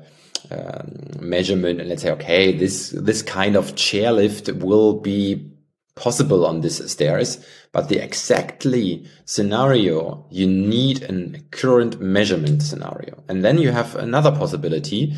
um, 0.52 1.20
measurement 1.20 1.80
and 1.80 1.90
let's 1.90 2.02
say, 2.02 2.12
okay, 2.12 2.52
this 2.52 2.90
this 2.90 3.22
kind 3.22 3.56
of 3.56 3.76
chairlift 3.76 4.60
will 4.60 5.00
be 5.00 5.52
possible 6.00 6.46
on 6.46 6.62
this 6.62 6.78
stairs, 6.92 7.46
but 7.74 7.90
the 7.90 8.04
exactly 8.04 9.06
scenario 9.26 10.26
you 10.32 10.48
need 10.48 11.04
a 11.04 11.40
current 11.52 12.00
measurement 12.00 12.64
scenario, 12.64 13.24
and 13.28 13.44
then 13.44 13.58
you 13.58 13.72
have 13.72 13.96
another 13.96 14.32
possibility 14.32 15.14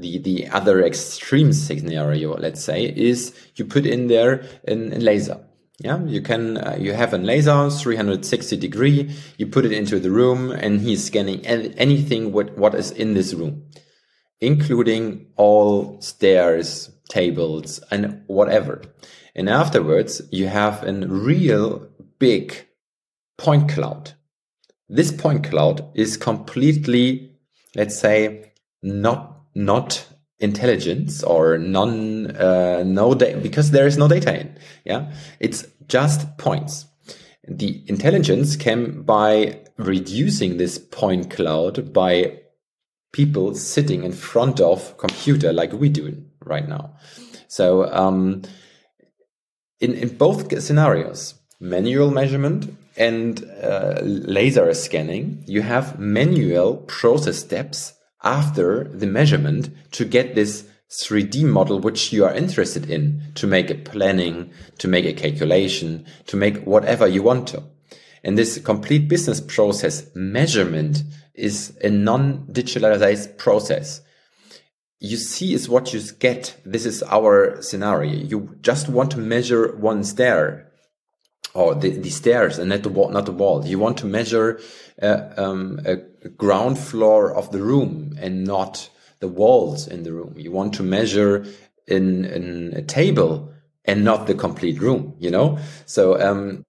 the 0.00 0.18
the 0.18 0.48
other 0.48 0.82
extreme 0.84 1.52
scenario, 1.52 2.36
let's 2.36 2.62
say, 2.62 2.84
is 2.84 3.34
you 3.56 3.64
put 3.64 3.86
in 3.86 4.08
there 4.08 4.44
a 4.66 4.74
laser. 4.74 5.40
Yeah, 5.80 6.04
you 6.04 6.22
can 6.22 6.58
uh, 6.58 6.76
you 6.78 6.92
have 6.92 7.12
a 7.14 7.18
laser 7.18 7.70
360 7.70 8.56
degree. 8.56 9.10
You 9.38 9.46
put 9.46 9.64
it 9.64 9.72
into 9.72 9.98
the 9.98 10.10
room, 10.10 10.50
and 10.50 10.80
he's 10.80 11.04
scanning 11.04 11.44
anything 11.46 12.32
what 12.32 12.56
what 12.56 12.74
is 12.74 12.90
in 12.90 13.14
this 13.14 13.34
room, 13.34 13.64
including 14.40 15.26
all 15.36 16.00
stairs, 16.00 16.90
tables, 17.08 17.80
and 17.90 18.22
whatever. 18.26 18.82
And 19.34 19.48
afterwards, 19.48 20.22
you 20.30 20.46
have 20.46 20.82
a 20.84 20.92
real 20.92 21.88
big 22.18 22.66
point 23.36 23.68
cloud. 23.68 24.12
This 24.88 25.10
point 25.10 25.44
cloud 25.44 25.90
is 25.94 26.16
completely, 26.16 27.32
let's 27.74 27.98
say, 27.98 28.52
not 28.82 29.40
not 29.54 30.06
intelligence 30.38 31.22
or 31.22 31.58
non 31.58 32.30
uh, 32.36 32.82
no 32.84 33.14
data 33.14 33.38
because 33.38 33.70
there 33.70 33.86
is 33.86 33.96
no 33.96 34.08
data 34.08 34.40
in 34.40 34.58
yeah? 34.84 35.12
It's 35.40 35.66
just 35.88 36.36
points. 36.38 36.86
The 37.46 37.82
intelligence 37.86 38.56
came 38.56 39.02
by 39.02 39.60
reducing 39.76 40.56
this 40.56 40.78
point 40.78 41.30
cloud 41.30 41.92
by 41.92 42.40
people 43.12 43.54
sitting 43.54 44.02
in 44.02 44.12
front 44.12 44.60
of 44.60 44.96
computer 44.98 45.52
like 45.52 45.72
we 45.72 45.88
do 45.88 46.24
right 46.44 46.68
now. 46.68 46.96
So 47.48 47.92
um, 47.92 48.42
in 49.84 49.92
in 50.02 50.08
both 50.24 50.38
scenarios 50.68 51.20
manual 51.60 52.10
measurement 52.20 52.60
and 52.96 53.32
uh, 53.70 53.98
laser 54.36 54.66
scanning 54.84 55.42
you 55.46 55.62
have 55.62 55.98
manual 55.98 56.70
process 56.98 57.38
steps 57.46 57.94
after 58.22 58.84
the 58.84 59.06
measurement 59.06 59.70
to 59.92 60.04
get 60.04 60.34
this 60.34 60.64
3D 60.90 61.44
model 61.44 61.80
which 61.80 62.12
you 62.12 62.24
are 62.24 62.34
interested 62.34 62.88
in 62.88 63.20
to 63.34 63.46
make 63.46 63.70
a 63.70 63.74
planning, 63.74 64.50
to 64.78 64.88
make 64.88 65.04
a 65.04 65.12
calculation, 65.12 66.06
to 66.26 66.36
make 66.36 66.58
whatever 66.64 67.06
you 67.06 67.22
want 67.22 67.48
to. 67.48 67.62
And 68.22 68.38
this 68.38 68.58
complete 68.58 69.08
business 69.08 69.40
process 69.40 70.08
measurement 70.14 71.02
is 71.34 71.76
a 71.82 71.90
non-digitalized 71.90 73.36
process. 73.38 74.00
You 75.00 75.16
see 75.16 75.52
is 75.52 75.68
what 75.68 75.92
you 75.92 76.00
get. 76.18 76.56
This 76.64 76.86
is 76.86 77.02
our 77.02 77.60
scenario. 77.60 78.12
You 78.14 78.56
just 78.62 78.88
want 78.88 79.10
to 79.12 79.18
measure 79.18 79.76
one 79.76 80.04
stair 80.04 80.70
or 81.54 81.74
the, 81.74 81.90
the 81.90 82.10
stairs 82.10 82.58
and 82.58 82.70
not 82.70 82.82
the 82.82 82.88
wall, 82.88 83.10
not 83.10 83.26
the 83.26 83.32
wall. 83.32 83.64
You 83.64 83.78
want 83.78 83.98
to 83.98 84.06
measure 84.06 84.60
uh, 85.00 85.28
um, 85.36 85.80
a 85.84 85.96
ground 86.28 86.78
floor 86.78 87.34
of 87.34 87.52
the 87.52 87.62
room 87.62 88.16
and 88.18 88.44
not 88.44 88.90
the 89.20 89.28
walls 89.28 89.86
in 89.86 90.02
the 90.02 90.12
room. 90.12 90.34
You 90.36 90.52
want 90.52 90.74
to 90.74 90.82
measure 90.82 91.46
in, 91.86 92.24
in 92.24 92.72
a 92.74 92.82
table 92.82 93.52
and 93.84 94.04
not 94.04 94.26
the 94.26 94.34
complete 94.34 94.80
room, 94.80 95.14
you 95.18 95.30
know? 95.30 95.58
So, 95.86 96.20
um, 96.20 96.64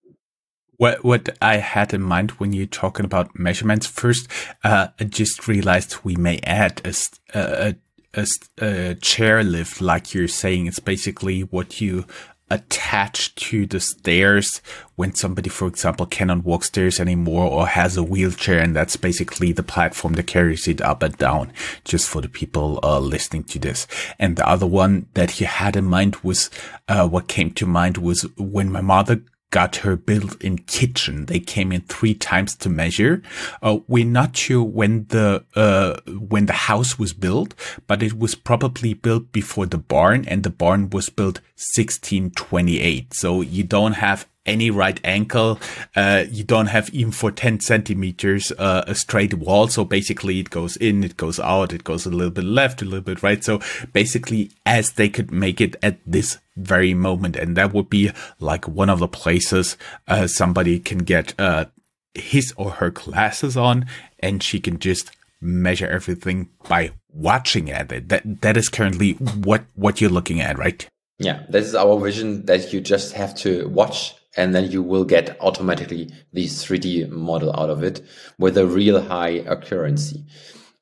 what 0.77 1.05
what 1.05 1.37
I 1.41 1.55
had 1.55 1.93
in 1.93 2.01
mind 2.01 2.31
when 2.31 2.51
you're 2.51 2.65
talking 2.65 3.05
about 3.05 3.39
measurements 3.39 3.87
first, 3.87 4.27
uh, 4.61 4.89
I 4.99 5.05
just 5.05 5.47
realized 5.47 6.03
we 6.03 6.17
may 6.17 6.39
add 6.43 6.81
a, 6.83 6.93
a, 7.39 7.75
a, 8.15 8.25
a 8.59 8.95
chair 8.95 9.43
lift, 9.43 9.81
like 9.81 10.13
you're 10.13 10.27
saying. 10.27 10.67
It's 10.67 10.79
basically 10.79 11.41
what 11.41 11.81
you 11.81 12.05
attached 12.51 13.35
to 13.37 13.65
the 13.65 13.79
stairs 13.79 14.61
when 14.95 15.15
somebody, 15.15 15.49
for 15.49 15.67
example, 15.67 16.05
cannot 16.05 16.43
walk 16.43 16.63
stairs 16.63 16.99
anymore 16.99 17.49
or 17.49 17.67
has 17.67 17.97
a 17.97 18.03
wheelchair. 18.03 18.59
And 18.59 18.75
that's 18.75 18.97
basically 18.97 19.51
the 19.51 19.63
platform 19.63 20.13
that 20.13 20.27
carries 20.27 20.67
it 20.67 20.81
up 20.81 21.01
and 21.01 21.17
down 21.17 21.51
just 21.83 22.07
for 22.07 22.21
the 22.21 22.29
people 22.29 22.79
uh, 22.83 22.99
listening 22.99 23.43
to 23.45 23.59
this. 23.59 23.87
And 24.19 24.35
the 24.35 24.47
other 24.47 24.67
one 24.67 25.07
that 25.15 25.31
he 25.31 25.45
had 25.45 25.75
in 25.75 25.85
mind 25.85 26.17
was, 26.17 26.49
uh, 26.87 27.07
what 27.07 27.27
came 27.27 27.51
to 27.51 27.65
mind 27.65 27.97
was 27.97 28.21
when 28.37 28.71
my 28.71 28.81
mother 28.81 29.21
got 29.51 29.77
her 29.77 29.95
built-in 29.95 30.57
kitchen. 30.59 31.25
They 31.27 31.39
came 31.39 31.71
in 31.71 31.81
three 31.81 32.13
times 32.13 32.55
to 32.57 32.69
measure. 32.69 33.21
Uh, 33.61 33.79
we're 33.87 34.05
not 34.05 34.35
sure 34.35 34.63
when 34.63 35.05
the 35.07 35.45
uh, 35.55 35.99
when 36.07 36.45
the 36.45 36.53
house 36.53 36.99
was 36.99 37.13
built, 37.13 37.53
but 37.87 38.03
it 38.03 38.17
was 38.17 38.35
probably 38.35 38.93
built 38.93 39.31
before 39.31 39.65
the 39.65 39.77
barn, 39.77 40.25
and 40.27 40.43
the 40.43 40.49
barn 40.49 40.89
was 40.89 41.09
built 41.09 41.39
1628. 41.77 43.13
So 43.13 43.41
you 43.41 43.63
don't 43.63 43.93
have 43.93 44.27
any 44.45 44.69
right 44.69 44.99
angle. 45.03 45.59
Uh, 45.95 46.25
you 46.29 46.43
don't 46.43 46.67
have 46.67 46.89
even 46.91 47.11
for 47.11 47.31
10 47.31 47.59
centimeters, 47.59 48.51
uh, 48.57 48.83
a 48.87 48.95
straight 48.95 49.33
wall. 49.33 49.67
So 49.67 49.85
basically 49.85 50.39
it 50.39 50.49
goes 50.49 50.77
in, 50.77 51.03
it 51.03 51.17
goes 51.17 51.39
out, 51.39 51.73
it 51.73 51.83
goes 51.83 52.05
a 52.05 52.09
little 52.09 52.31
bit 52.31 52.43
left, 52.43 52.81
a 52.81 52.85
little 52.85 53.01
bit 53.01 53.23
right. 53.23 53.43
So 53.43 53.59
basically 53.93 54.51
as 54.65 54.93
they 54.93 55.09
could 55.09 55.31
make 55.31 55.59
it 55.59 55.75
at 55.81 55.99
this 56.05 56.37
very 56.57 56.93
moment. 56.93 57.35
And 57.35 57.57
that 57.57 57.73
would 57.73 57.89
be 57.89 58.11
like 58.39 58.67
one 58.67 58.89
of 58.89 58.99
the 58.99 59.07
places, 59.07 59.77
uh, 60.07 60.27
somebody 60.27 60.79
can 60.79 60.99
get, 60.99 61.33
uh, 61.39 61.65
his 62.13 62.53
or 62.55 62.71
her 62.71 62.91
glasses 62.91 63.57
on 63.57 63.85
and 64.19 64.41
she 64.41 64.59
can 64.59 64.79
just 64.79 65.11
measure 65.41 65.87
everything 65.87 66.49
by 66.67 66.91
watching 67.13 67.69
at 67.69 67.91
it. 67.91 68.09
That 68.09 68.41
that 68.41 68.57
is 68.57 68.69
currently 68.69 69.13
what 69.13 69.63
what 69.75 70.01
you're 70.01 70.09
looking 70.09 70.41
at, 70.41 70.57
right? 70.57 70.87
Yeah, 71.19 71.43
this 71.49 71.67
is 71.67 71.75
our 71.75 71.99
vision 71.99 72.45
that 72.45 72.73
you 72.73 72.81
just 72.81 73.13
have 73.13 73.35
to 73.35 73.67
watch 73.69 74.15
and 74.35 74.53
then 74.53 74.69
you 74.71 74.83
will 74.83 75.05
get 75.05 75.37
automatically 75.41 76.11
the 76.33 76.45
3D 76.45 77.09
model 77.09 77.57
out 77.57 77.69
of 77.69 77.83
it 77.83 78.01
with 78.37 78.57
a 78.57 78.67
real 78.67 79.01
high 79.01 79.39
accuracy. 79.39 80.25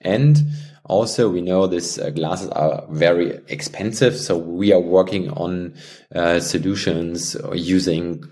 And 0.02 0.44
also, 0.86 1.30
we 1.30 1.42
know 1.42 1.66
these 1.66 1.98
uh, 1.98 2.10
glasses 2.10 2.50
are 2.50 2.86
very 2.90 3.40
expensive, 3.48 4.18
so 4.18 4.38
we 4.38 4.74
are 4.74 4.82
working 4.82 5.30
on 5.30 5.76
uh, 6.14 6.42
solutions 6.42 7.38
using 7.54 8.24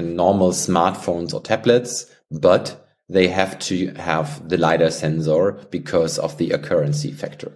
normal 0.00 0.52
smartphones 0.52 1.34
or 1.34 1.42
tablets, 1.42 2.06
but 2.30 2.88
they 3.10 3.28
have 3.28 3.58
to 3.58 3.92
have 3.94 4.48
the 4.48 4.56
LiDAR 4.56 4.90
sensor 4.90 5.52
because 5.70 6.18
of 6.18 6.38
the 6.38 6.54
accuracy 6.54 7.12
factor. 7.12 7.52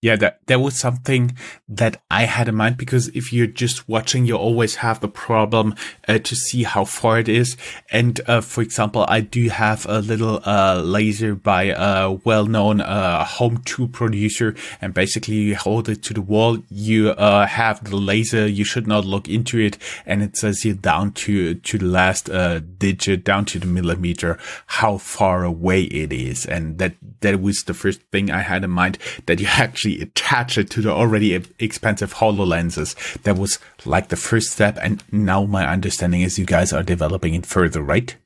Yeah, 0.00 0.14
that, 0.16 0.46
that 0.46 0.60
was 0.60 0.78
something 0.78 1.36
that 1.68 2.00
I 2.08 2.22
had 2.22 2.46
in 2.46 2.54
mind 2.54 2.76
because 2.76 3.08
if 3.08 3.32
you're 3.32 3.48
just 3.48 3.88
watching, 3.88 4.26
you 4.26 4.36
always 4.36 4.76
have 4.76 5.00
the 5.00 5.08
problem 5.08 5.74
uh, 6.06 6.20
to 6.20 6.36
see 6.36 6.62
how 6.62 6.84
far 6.84 7.18
it 7.18 7.28
is. 7.28 7.56
And, 7.90 8.20
uh, 8.28 8.40
for 8.40 8.62
example, 8.62 9.04
I 9.08 9.22
do 9.22 9.48
have 9.48 9.86
a 9.88 9.98
little, 9.98 10.40
uh, 10.46 10.80
laser 10.84 11.34
by 11.34 11.74
a 11.76 12.12
well-known, 12.12 12.80
uh, 12.80 13.24
home 13.24 13.60
tool 13.64 13.88
producer. 13.88 14.54
And 14.80 14.94
basically 14.94 15.34
you 15.34 15.56
hold 15.56 15.88
it 15.88 16.00
to 16.04 16.14
the 16.14 16.22
wall. 16.22 16.58
You, 16.68 17.10
uh, 17.10 17.46
have 17.46 17.82
the 17.82 17.96
laser. 17.96 18.46
You 18.46 18.64
should 18.64 18.86
not 18.86 19.04
look 19.04 19.28
into 19.28 19.58
it. 19.58 19.78
And 20.06 20.22
it 20.22 20.36
says 20.36 20.64
you 20.64 20.74
down 20.74 21.10
to, 21.24 21.54
to 21.54 21.76
the 21.76 21.86
last, 21.86 22.30
uh, 22.30 22.60
digit, 22.60 23.24
down 23.24 23.46
to 23.46 23.58
the 23.58 23.66
millimeter, 23.66 24.38
how 24.66 24.98
far 24.98 25.42
away 25.42 25.82
it 25.82 26.12
is. 26.12 26.46
And 26.46 26.78
that, 26.78 26.94
that 27.22 27.40
was 27.40 27.64
the 27.64 27.74
first 27.74 28.00
thing 28.12 28.30
I 28.30 28.42
had 28.42 28.62
in 28.62 28.70
mind 28.70 28.98
that 29.26 29.40
you 29.40 29.46
actually 29.50 29.87
actually 29.88 30.02
attach 30.02 30.58
it 30.58 30.70
to 30.70 30.82
the 30.82 30.90
already 30.90 31.42
expensive 31.58 32.14
HoloLenses. 32.14 32.94
That 33.22 33.38
was 33.38 33.58
like 33.84 34.08
the 34.08 34.16
first 34.16 34.50
step. 34.50 34.78
And 34.82 35.02
now 35.12 35.44
my 35.46 35.66
understanding 35.66 36.22
is 36.22 36.38
you 36.38 36.46
guys 36.46 36.72
are 36.72 36.82
developing 36.82 37.34
it 37.34 37.46
further, 37.46 37.82
right? 37.82 38.16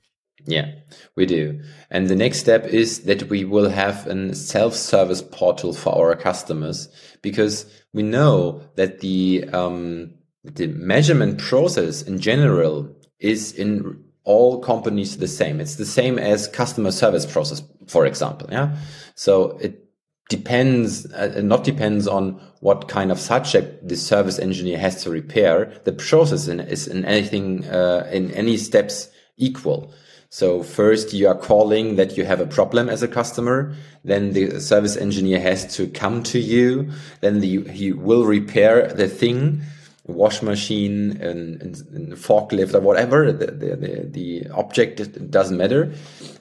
Yeah, 0.44 0.72
we 1.16 1.26
do. 1.26 1.60
And 1.90 2.08
the 2.08 2.16
next 2.16 2.40
step 2.40 2.66
is 2.66 3.04
that 3.04 3.28
we 3.28 3.44
will 3.44 3.70
have 3.70 4.06
a 4.08 4.34
self-service 4.34 5.22
portal 5.30 5.72
for 5.72 5.94
our 5.94 6.16
customers 6.16 6.88
because 7.22 7.66
we 7.92 8.02
know 8.02 8.60
that 8.74 9.00
the, 9.00 9.44
um, 9.52 10.14
the 10.42 10.66
measurement 10.66 11.38
process 11.38 12.02
in 12.02 12.18
general 12.18 12.88
is 13.20 13.52
in 13.52 14.02
all 14.24 14.60
companies 14.60 15.18
the 15.18 15.28
same. 15.28 15.60
It's 15.60 15.76
the 15.76 15.86
same 15.86 16.18
as 16.18 16.48
customer 16.48 16.90
service 16.90 17.26
process, 17.26 17.62
for 17.86 18.04
example. 18.06 18.48
Yeah. 18.50 18.76
So 19.14 19.58
it 19.60 19.91
depends, 20.28 21.10
uh, 21.12 21.40
not 21.42 21.64
depends 21.64 22.06
on 22.06 22.40
what 22.60 22.88
kind 22.88 23.10
of 23.10 23.18
subject 23.18 23.86
the 23.86 23.96
service 23.96 24.38
engineer 24.38 24.78
has 24.78 25.02
to 25.02 25.10
repair. 25.10 25.72
The 25.84 25.92
process 25.92 26.48
in, 26.48 26.60
is 26.60 26.86
in 26.86 27.04
anything, 27.04 27.66
uh, 27.68 28.08
in 28.12 28.30
any 28.32 28.56
steps 28.56 29.10
equal. 29.36 29.92
So 30.30 30.62
first 30.62 31.12
you 31.12 31.28
are 31.28 31.34
calling 31.34 31.96
that 31.96 32.16
you 32.16 32.24
have 32.24 32.40
a 32.40 32.46
problem 32.46 32.88
as 32.88 33.02
a 33.02 33.08
customer. 33.08 33.74
Then 34.02 34.32
the 34.32 34.60
service 34.60 34.96
engineer 34.96 35.40
has 35.40 35.76
to 35.76 35.86
come 35.88 36.22
to 36.24 36.38
you. 36.38 36.90
Then 37.20 37.40
the, 37.40 37.64
he 37.70 37.92
will 37.92 38.24
repair 38.24 38.88
the 38.88 39.08
thing, 39.08 39.60
wash 40.06 40.40
machine 40.40 41.20
and, 41.20 41.60
and, 41.60 41.76
and 41.92 42.12
forklift 42.14 42.72
or 42.74 42.80
whatever. 42.80 43.30
The, 43.30 43.46
the, 43.46 43.76
the, 43.76 44.06
the 44.06 44.50
object 44.54 45.30
doesn't 45.30 45.58
matter. 45.58 45.92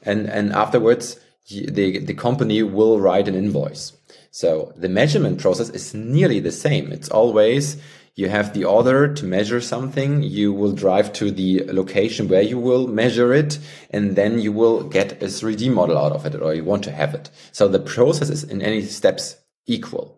And, 0.03 0.27
and 0.27 0.53
afterwards 0.53 1.19
the, 1.49 1.99
the 1.99 2.13
company 2.13 2.63
will 2.63 2.99
write 2.99 3.27
an 3.27 3.35
invoice. 3.35 3.93
So 4.31 4.73
the 4.77 4.89
measurement 4.89 5.39
process 5.41 5.69
is 5.69 5.93
nearly 5.93 6.39
the 6.39 6.51
same. 6.51 6.91
It's 6.91 7.09
always 7.09 7.81
you 8.15 8.29
have 8.29 8.53
the 8.53 8.65
order 8.65 9.13
to 9.13 9.25
measure 9.25 9.61
something. 9.61 10.21
You 10.21 10.53
will 10.53 10.73
drive 10.73 11.13
to 11.13 11.31
the 11.31 11.63
location 11.71 12.27
where 12.27 12.41
you 12.41 12.59
will 12.59 12.87
measure 12.87 13.33
it 13.33 13.57
and 13.89 14.15
then 14.15 14.39
you 14.39 14.51
will 14.51 14.83
get 14.83 15.21
a 15.23 15.25
3D 15.25 15.73
model 15.73 15.97
out 15.97 16.11
of 16.11 16.25
it 16.25 16.35
or 16.35 16.53
you 16.53 16.63
want 16.63 16.83
to 16.85 16.91
have 16.91 17.13
it. 17.13 17.29
So 17.51 17.67
the 17.67 17.79
process 17.79 18.29
is 18.29 18.43
in 18.43 18.61
any 18.61 18.81
steps 18.83 19.37
equal. 19.65 20.17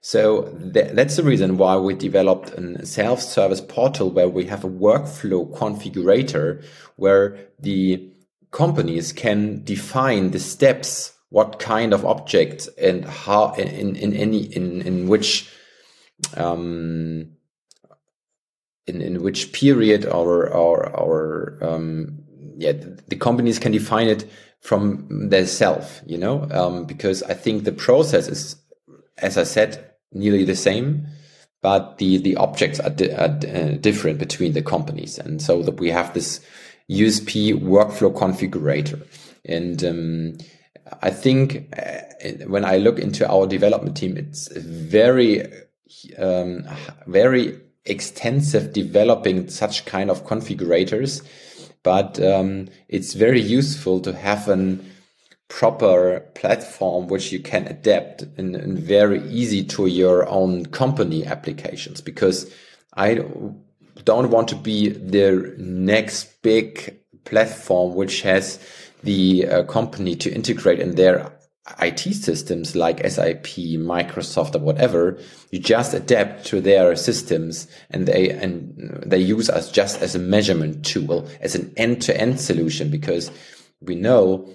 So 0.00 0.48
th 0.74 0.90
that's 0.96 1.16
the 1.16 1.22
reason 1.22 1.58
why 1.58 1.76
we 1.76 1.94
developed 1.94 2.50
a 2.50 2.84
self-service 2.84 3.62
portal 3.76 4.10
where 4.10 4.28
we 4.28 4.46
have 4.46 4.64
a 4.64 4.74
workflow 4.86 5.42
configurator 5.60 6.64
where 6.96 7.24
the 7.60 8.11
companies 8.52 9.12
can 9.12 9.64
define 9.64 10.30
the 10.30 10.38
steps, 10.38 11.12
what 11.30 11.58
kind 11.58 11.92
of 11.92 12.04
object 12.04 12.68
and 12.78 13.04
how 13.04 13.52
in, 13.54 13.96
in 13.96 14.12
any 14.12 14.44
in, 14.54 14.82
in 14.82 15.08
which 15.08 15.50
um, 16.36 17.32
in, 18.86 19.00
in 19.00 19.22
which 19.22 19.52
period 19.52 20.06
our 20.06 20.52
our 20.54 20.94
our 20.94 21.58
um, 21.62 22.18
yeah 22.56 22.72
the 23.08 23.16
companies 23.16 23.58
can 23.58 23.72
define 23.72 24.08
it 24.08 24.30
from 24.60 25.28
their 25.30 25.46
self 25.46 26.02
you 26.06 26.18
know? 26.18 26.46
Um, 26.50 26.84
because 26.84 27.22
I 27.22 27.34
think 27.34 27.64
the 27.64 27.72
process 27.72 28.28
is 28.28 28.56
as 29.18 29.38
I 29.38 29.44
said 29.44 29.92
nearly 30.12 30.44
the 30.44 30.54
same 30.54 31.06
but 31.62 31.98
the 31.98 32.18
the 32.18 32.36
objects 32.36 32.80
are, 32.80 32.90
di 32.90 33.10
are 33.12 33.38
uh, 33.48 33.76
different 33.80 34.18
between 34.18 34.52
the 34.52 34.62
companies. 34.62 35.18
And 35.18 35.40
so 35.40 35.62
that 35.62 35.78
we 35.78 35.90
have 35.90 36.12
this 36.12 36.40
USP 37.00 37.60
workflow 37.60 38.14
configurator. 38.14 39.06
And 39.44 39.84
um, 39.84 40.38
I 41.02 41.10
think 41.10 41.68
uh, 41.76 42.46
when 42.46 42.64
I 42.64 42.76
look 42.76 42.98
into 42.98 43.28
our 43.28 43.46
development 43.46 43.96
team, 43.96 44.16
it's 44.16 44.48
very, 44.56 45.46
um, 46.18 46.64
very 47.06 47.58
extensive 47.84 48.72
developing 48.72 49.48
such 49.48 49.84
kind 49.86 50.10
of 50.10 50.26
configurators. 50.26 51.22
But 51.82 52.22
um, 52.24 52.68
it's 52.88 53.14
very 53.14 53.40
useful 53.40 54.00
to 54.00 54.12
have 54.12 54.48
a 54.48 54.78
proper 55.48 56.20
platform 56.34 57.08
which 57.08 57.30
you 57.30 57.38
can 57.38 57.66
adapt 57.66 58.22
and, 58.38 58.56
and 58.56 58.78
very 58.78 59.22
easy 59.28 59.62
to 59.62 59.86
your 59.86 60.26
own 60.28 60.64
company 60.66 61.26
applications 61.26 62.00
because 62.00 62.50
I 62.94 63.22
don't 64.04 64.30
want 64.30 64.48
to 64.48 64.56
be 64.56 64.88
the 64.88 65.54
next 65.58 66.42
big 66.42 66.98
platform 67.24 67.94
which 67.94 68.22
has 68.22 68.58
the 69.02 69.46
uh, 69.46 69.62
company 69.64 70.16
to 70.16 70.32
integrate 70.32 70.80
in 70.80 70.94
their 70.94 71.32
IT 71.80 72.00
systems 72.00 72.74
like 72.74 73.08
SAP, 73.08 73.46
Microsoft, 73.78 74.56
or 74.56 74.58
whatever. 74.58 75.18
You 75.50 75.60
just 75.60 75.94
adapt 75.94 76.44
to 76.46 76.60
their 76.60 76.96
systems, 76.96 77.68
and 77.90 78.06
they 78.06 78.30
and 78.30 79.00
they 79.06 79.18
use 79.18 79.48
us 79.48 79.70
just 79.70 80.02
as 80.02 80.14
a 80.14 80.18
measurement 80.18 80.84
tool, 80.84 81.28
as 81.40 81.54
an 81.54 81.72
end-to-end 81.76 82.40
solution, 82.40 82.90
because 82.90 83.30
we 83.80 83.94
know 83.94 84.48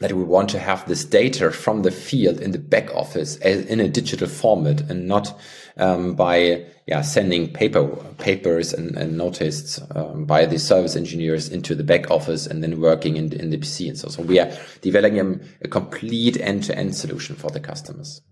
that 0.00 0.14
we 0.14 0.24
want 0.24 0.48
to 0.50 0.58
have 0.58 0.86
this 0.88 1.04
data 1.04 1.50
from 1.50 1.82
the 1.82 1.90
field 1.90 2.40
in 2.40 2.50
the 2.50 2.58
back 2.58 2.92
office 2.94 3.36
as, 3.36 3.64
in 3.66 3.80
a 3.80 3.88
digital 3.88 4.26
format 4.26 4.80
and 4.90 5.06
not 5.06 5.38
um, 5.76 6.14
by 6.14 6.64
yeah 6.86 7.02
sending 7.02 7.52
paper 7.52 7.86
papers 8.18 8.72
and, 8.72 8.96
and 8.96 9.16
noticed 9.16 9.80
um, 9.94 10.24
by 10.24 10.46
the 10.46 10.58
service 10.58 10.96
engineers 10.96 11.48
into 11.48 11.74
the 11.74 11.84
back 11.84 12.10
office 12.10 12.46
and 12.46 12.62
then 12.62 12.80
working 12.80 13.16
in, 13.16 13.32
in 13.34 13.50
the 13.50 13.58
PC 13.58 13.88
and 13.88 13.98
so 13.98 14.08
so 14.08 14.22
we 14.22 14.40
are 14.40 14.50
developing 14.80 15.20
a, 15.20 15.64
a 15.64 15.68
complete 15.68 16.38
end 16.40 16.64
to 16.64 16.76
end 16.76 16.96
solution 16.96 17.36
for 17.36 17.50
the 17.50 17.60
customers 17.60 18.22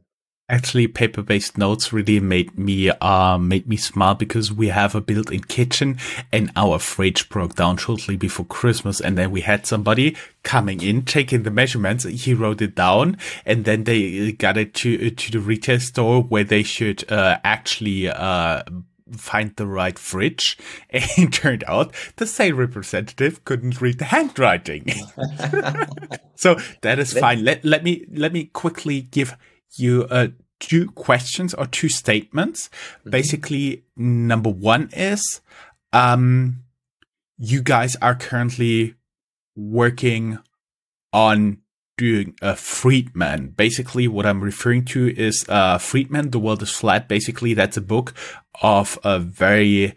actually 0.48 0.86
paper-based 0.88 1.58
notes 1.58 1.92
really 1.92 2.20
made 2.20 2.58
me 2.58 2.90
uh 2.90 3.38
made 3.38 3.68
me 3.68 3.76
smile 3.76 4.14
because 4.14 4.52
we 4.52 4.68
have 4.68 4.94
a 4.94 5.00
built-in 5.00 5.42
kitchen 5.44 5.98
and 6.32 6.50
our 6.56 6.78
fridge 6.78 7.28
broke 7.28 7.54
down 7.54 7.76
shortly 7.76 8.16
before 8.16 8.46
Christmas 8.46 9.00
and 9.00 9.18
then 9.18 9.30
we 9.30 9.42
had 9.42 9.66
somebody 9.66 10.16
coming 10.42 10.82
in 10.82 11.04
taking 11.04 11.42
the 11.42 11.50
measurements. 11.50 12.04
He 12.04 12.32
wrote 12.32 12.62
it 12.62 12.74
down 12.74 13.18
and 13.44 13.64
then 13.64 13.84
they 13.84 14.32
got 14.32 14.56
it 14.56 14.74
to 14.74 15.10
to 15.10 15.30
the 15.30 15.40
retail 15.40 15.80
store 15.80 16.22
where 16.22 16.44
they 16.44 16.62
should 16.62 17.10
uh 17.12 17.38
actually 17.44 18.08
uh 18.08 18.62
find 19.12 19.54
the 19.56 19.66
right 19.66 19.98
fridge. 19.98 20.58
And 20.90 21.04
it 21.16 21.32
turned 21.32 21.64
out 21.66 21.94
the 22.16 22.26
sale 22.26 22.56
representative 22.56 23.44
couldn't 23.44 23.80
read 23.80 23.98
the 23.98 24.06
handwriting. 24.06 24.92
So 26.38 26.56
that 26.82 27.00
is 27.00 27.18
fine. 27.18 27.42
Let 27.44 27.64
let 27.64 27.82
me 27.82 28.06
let 28.12 28.32
me 28.32 28.44
quickly 28.44 29.02
give 29.02 29.36
you 29.76 30.06
uh, 30.10 30.28
two 30.60 30.90
questions 30.92 31.54
or 31.54 31.66
two 31.66 31.88
statements. 31.88 32.68
Mm-hmm. 32.68 33.10
Basically, 33.10 33.84
number 33.96 34.50
one 34.50 34.90
is 34.92 35.40
um, 35.92 36.64
you 37.38 37.62
guys 37.62 37.96
are 37.96 38.14
currently 38.14 38.94
working 39.56 40.38
on 41.12 41.58
doing 41.96 42.34
a 42.40 42.54
Friedman. 42.54 43.48
Basically, 43.48 44.06
what 44.08 44.24
I'm 44.24 44.40
referring 44.40 44.84
to 44.86 45.08
is 45.16 45.44
uh, 45.48 45.78
Friedman, 45.78 46.30
The 46.30 46.38
World 46.38 46.62
is 46.62 46.70
Flat. 46.70 47.08
Basically, 47.08 47.54
that's 47.54 47.76
a 47.76 47.82
book 47.82 48.14
of 48.62 48.98
a 49.02 49.18
very 49.18 49.94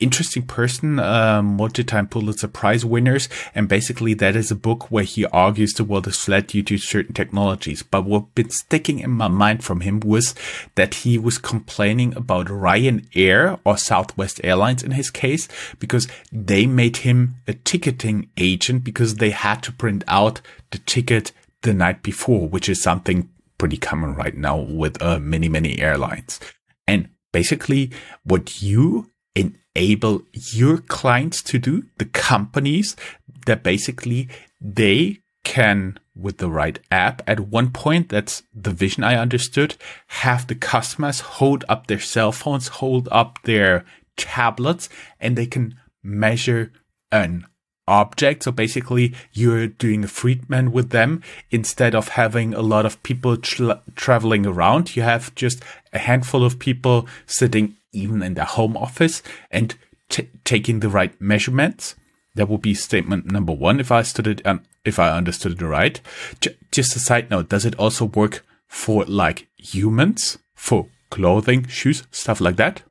interesting 0.00 0.42
person, 0.42 0.98
uh, 0.98 1.42
multi-time 1.42 2.08
Pulitzer 2.08 2.48
Prize 2.48 2.84
winners. 2.84 3.28
And 3.54 3.68
basically 3.68 4.14
that 4.14 4.34
is 4.34 4.50
a 4.50 4.56
book 4.56 4.90
where 4.90 5.04
he 5.04 5.26
argues 5.26 5.72
the 5.72 5.84
world 5.84 6.08
is 6.08 6.16
flat 6.16 6.48
due 6.48 6.62
to 6.64 6.78
certain 6.78 7.14
technologies. 7.14 7.82
But 7.82 8.04
what 8.04 8.34
been 8.34 8.50
sticking 8.50 8.98
in 8.98 9.10
my 9.10 9.28
mind 9.28 9.62
from 9.62 9.80
him 9.80 10.00
was 10.00 10.34
that 10.74 10.94
he 10.94 11.18
was 11.18 11.38
complaining 11.38 12.16
about 12.16 12.46
Ryanair 12.46 13.60
or 13.64 13.76
Southwest 13.76 14.40
Airlines 14.42 14.82
in 14.82 14.92
his 14.92 15.10
case, 15.10 15.48
because 15.78 16.08
they 16.32 16.66
made 16.66 16.98
him 16.98 17.36
a 17.46 17.54
ticketing 17.54 18.30
agent 18.36 18.84
because 18.84 19.16
they 19.16 19.30
had 19.30 19.62
to 19.64 19.72
print 19.72 20.02
out 20.08 20.40
the 20.70 20.78
ticket 20.78 21.32
the 21.62 21.74
night 21.74 22.02
before, 22.02 22.48
which 22.48 22.68
is 22.68 22.82
something 22.82 23.28
pretty 23.58 23.76
common 23.76 24.14
right 24.14 24.36
now 24.36 24.56
with 24.56 25.00
uh, 25.02 25.18
many, 25.18 25.48
many 25.48 25.78
airlines. 25.78 26.40
And 26.88 27.10
basically 27.32 27.90
what 28.24 28.62
you 28.62 29.10
enable 29.74 30.22
your 30.52 30.78
clients 30.78 31.42
to 31.42 31.58
do, 31.58 31.84
the 31.98 32.04
companies 32.04 32.96
that 33.46 33.62
basically 33.62 34.28
they 34.60 35.18
can 35.42 35.98
with 36.14 36.36
the 36.38 36.50
right 36.50 36.78
app 36.90 37.22
at 37.26 37.40
one 37.40 37.70
point 37.70 38.10
that's 38.10 38.42
the 38.54 38.70
vision 38.70 39.02
i 39.02 39.14
understood 39.16 39.74
have 40.08 40.46
the 40.48 40.54
customers 40.54 41.20
hold 41.20 41.64
up 41.66 41.86
their 41.86 41.98
cell 41.98 42.30
phones 42.30 42.68
hold 42.68 43.08
up 43.10 43.38
their 43.44 43.82
tablets 44.16 44.90
and 45.18 45.36
they 45.36 45.46
can 45.46 45.74
measure 46.02 46.72
an 47.10 47.46
object. 47.88 48.44
So 48.44 48.52
basically 48.52 49.14
you're 49.32 49.66
doing 49.66 50.04
a 50.04 50.08
Friedman 50.08 50.72
with 50.72 50.90
them 50.90 51.22
instead 51.50 51.94
of 51.94 52.08
having 52.08 52.54
a 52.54 52.62
lot 52.62 52.86
of 52.86 53.02
people 53.02 53.36
tra- 53.36 53.82
traveling 53.96 54.46
around. 54.46 54.96
You 54.96 55.02
have 55.02 55.34
just 55.34 55.62
a 55.92 55.98
handful 55.98 56.44
of 56.44 56.58
people 56.58 57.08
sitting 57.26 57.76
even 57.92 58.22
in 58.22 58.34
their 58.34 58.44
home 58.44 58.76
office 58.76 59.22
and 59.50 59.74
t- 60.08 60.28
taking 60.44 60.80
the 60.80 60.88
right 60.88 61.18
measurements. 61.20 61.94
That 62.34 62.48
would 62.48 62.62
be 62.62 62.74
statement 62.74 63.26
number 63.26 63.52
one. 63.52 63.80
If 63.80 63.90
I 63.90 64.02
stood 64.02 64.26
it, 64.26 64.46
um, 64.46 64.62
if 64.84 64.98
I 64.98 65.10
understood 65.10 65.60
it 65.60 65.64
right. 65.64 66.00
J- 66.40 66.56
just 66.70 66.94
a 66.96 67.00
side 67.00 67.30
note. 67.30 67.48
Does 67.48 67.64
it 67.64 67.74
also 67.76 68.04
work 68.04 68.44
for 68.68 69.04
like 69.04 69.48
humans 69.56 70.38
for 70.54 70.86
clothing, 71.10 71.66
shoes, 71.66 72.04
stuff 72.10 72.40
like 72.40 72.56
that? 72.56 72.82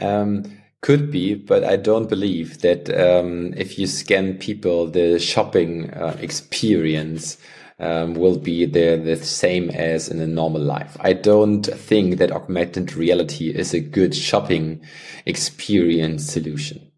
Um, 0.00 0.58
could 0.80 1.10
be, 1.10 1.34
but 1.34 1.64
I 1.64 1.76
don't 1.76 2.08
believe 2.08 2.60
that 2.60 2.88
um, 2.90 3.52
if 3.56 3.78
you 3.78 3.86
scan 3.86 4.38
people, 4.38 4.88
the 4.88 5.18
shopping 5.18 5.90
uh, 5.90 6.16
experience 6.20 7.38
um, 7.78 8.14
will 8.14 8.38
be 8.38 8.64
the, 8.64 8.96
the 8.96 9.16
same 9.16 9.70
as 9.70 10.08
in 10.08 10.20
a 10.20 10.26
normal 10.26 10.62
life. 10.62 10.96
I 11.00 11.12
don't 11.12 11.62
think 11.64 12.18
that 12.18 12.32
augmented 12.32 12.94
reality 12.94 13.50
is 13.50 13.74
a 13.74 13.80
good 13.80 14.14
shopping 14.14 14.80
experience 15.26 16.24
solution. 16.24 16.90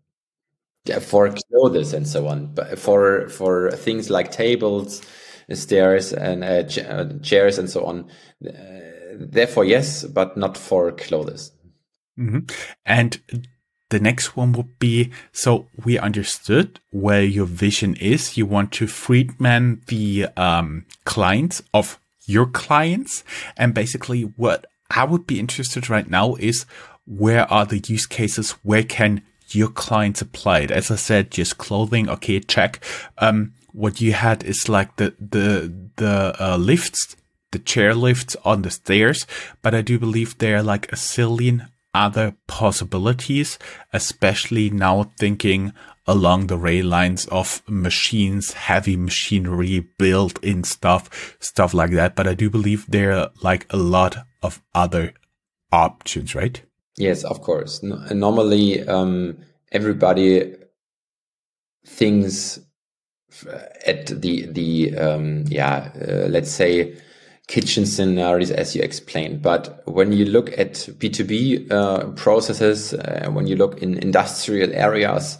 Yeah, 0.85 1.01
for 1.01 1.35
clothes 1.51 1.93
and 1.93 2.07
so 2.07 2.29
on, 2.29 2.55
but 2.55 2.79
for 2.79 3.29
for 3.29 3.71
things 3.73 4.09
like 4.09 4.31
tables, 4.31 5.03
stairs, 5.53 6.15
and 6.15 6.43
uh, 6.43 6.63
ch 6.63 6.79
uh, 6.79 7.19
chairs 7.21 7.59
and 7.59 7.69
so 7.69 7.85
on. 7.85 8.09
Uh, 8.47 8.53
therefore, 9.19 9.67
yes, 9.67 10.05
but 10.05 10.37
not 10.39 10.57
for 10.57 10.93
clothes. 10.93 11.53
Mm 12.19 12.29
-hmm. 12.31 12.51
And 12.85 13.21
the 13.91 14.01
next 14.01 14.37
one 14.37 14.53
would 14.53 14.79
be, 14.79 15.11
so 15.33 15.69
we 15.83 15.99
understood 15.99 16.79
where 16.91 17.23
your 17.23 17.47
vision 17.47 17.95
is. 17.97 18.37
You 18.37 18.45
want 18.45 18.73
to 18.73 18.87
Friedman 18.87 19.83
the 19.87 20.27
um, 20.37 20.85
clients 21.05 21.63
of 21.73 21.99
your 22.27 22.47
clients. 22.47 23.25
And 23.57 23.73
basically 23.73 24.23
what 24.23 24.67
I 24.91 25.05
would 25.05 25.27
be 25.27 25.41
interested 25.41 25.89
right 25.89 26.09
now 26.09 26.35
is 26.35 26.67
where 27.07 27.51
are 27.51 27.65
the 27.65 27.83
use 27.87 28.07
cases? 28.07 28.53
Where 28.63 28.83
can 28.83 29.23
your 29.51 29.69
clients 29.69 30.21
apply 30.21 30.61
it? 30.61 30.71
As 30.71 30.91
I 30.91 30.97
said, 30.97 31.31
just 31.31 31.57
clothing. 31.57 32.11
Okay, 32.11 32.41
check. 32.41 32.85
Um, 33.17 33.55
what 33.73 34.03
you 34.03 34.13
had 34.13 34.45
is 34.45 34.69
like 34.69 34.97
the, 34.97 35.15
the, 35.19 35.73
the, 35.97 36.37
uh, 36.39 36.57
lifts, 36.59 37.17
the 37.53 37.59
chair 37.59 37.95
lifts 37.95 38.37
on 38.45 38.61
the 38.61 38.71
stairs, 38.71 39.27
but 39.63 39.75
I 39.75 39.81
do 39.81 39.99
believe 39.99 40.37
they're 40.37 40.63
like 40.63 40.93
a 40.93 40.97
zillion 40.97 41.69
other 41.95 42.37
possibilities, 42.47 43.59
especially 43.93 44.71
now 44.71 45.11
thinking 45.19 45.73
along 46.07 46.47
the 46.47 46.57
rail 46.57 46.87
lines 46.87 47.27
of 47.27 47.63
machines, 47.69 48.53
heavy 48.53 48.97
machinery, 48.97 49.87
built 49.99 50.43
in 50.43 50.65
stuff, 50.65 51.37
stuff 51.41 51.75
like 51.75 51.91
that. 51.93 52.17
But 52.17 52.27
I 52.27 52.35
do 52.35 52.49
believe 52.49 52.87
there 52.89 53.13
are 53.13 53.31
like 53.43 53.67
a 53.71 53.77
lot 53.77 54.17
of 54.43 54.63
other 54.75 55.13
options, 55.71 56.35
right? 56.35 56.63
Yes, 56.97 57.25
of 57.25 57.43
course. 57.43 57.83
normally, 57.83 58.87
um, 58.89 59.39
everybody 59.71 60.55
thinks 61.87 62.59
at 63.87 64.07
the 64.07 64.47
the 64.47 64.97
um, 64.99 65.45
yeah, 65.49 65.91
uh, 65.95 66.29
let's 66.29 66.51
say 66.51 66.97
kitchen 67.49 67.87
scenarios 67.87 68.51
as 68.51 68.77
you 68.77 68.83
explained. 68.83 69.43
But 69.43 69.83
when 69.89 70.13
you 70.13 70.27
look 70.27 70.57
at 70.59 70.75
B2B 70.75 71.73
uh, 71.73 72.09
processes, 72.11 72.95
uh, 72.95 73.29
when 73.33 73.47
you 73.47 73.57
look 73.57 73.83
in 73.83 73.99
industrial 73.99 74.73
areas, 74.73 75.39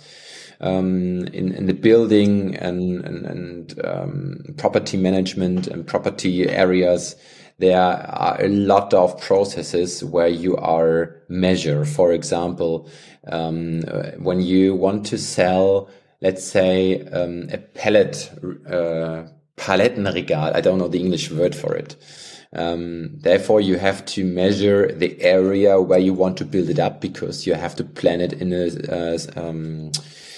um, 0.61 1.27
in, 1.29 1.53
in 1.53 1.67
the 1.67 1.75
building 1.75 2.57
and, 2.57 3.05
and, 3.05 3.27
and 3.27 3.85
um, 3.85 4.45
property 4.57 4.97
management 4.97 5.69
and 5.69 5.87
property 5.87 6.49
areas, 6.49 7.15
there 7.59 7.81
are 7.81 8.41
a 8.41 8.49
lot 8.49 8.95
of 8.95 9.21
processes 9.21 10.03
where 10.03 10.29
you 10.29 10.57
are 10.57 11.17
measure. 11.29 11.85
For 11.85 12.13
example, 12.13 12.89
um, 13.27 13.83
when 14.19 14.41
you 14.41 14.75
want 14.75 15.07
to 15.07 15.19
sell, 15.19 15.89
let's 16.21 16.45
say, 16.45 17.03
um, 17.09 17.49
a 17.53 17.59
pallet 17.59 18.31
uh, 18.69 19.25
Palettenregal. 19.59 20.55
I 20.55 20.61
don't 20.61 20.79
know 20.79 20.89
the 20.89 21.01
English 21.01 21.31
word 21.31 21.55
for 21.55 21.75
it. 21.75 21.97
Um, 22.55 23.19
therefore, 23.19 23.61
you 23.61 23.77
have 23.77 24.05
to 24.07 24.25
measure 24.25 24.91
the 24.91 25.21
area 25.21 25.81
where 25.81 25.99
you 25.99 26.15
want 26.15 26.39
to 26.39 26.45
build 26.45 26.71
it 26.71 26.79
up 26.79 27.01
because 27.01 27.47
you 27.47 27.55
have 27.55 27.75
to 27.77 27.85
plan 27.85 28.21
it 28.21 28.33
in 28.33 28.53
a 28.53 28.67
uh, 28.91 29.19
um, 29.37 29.91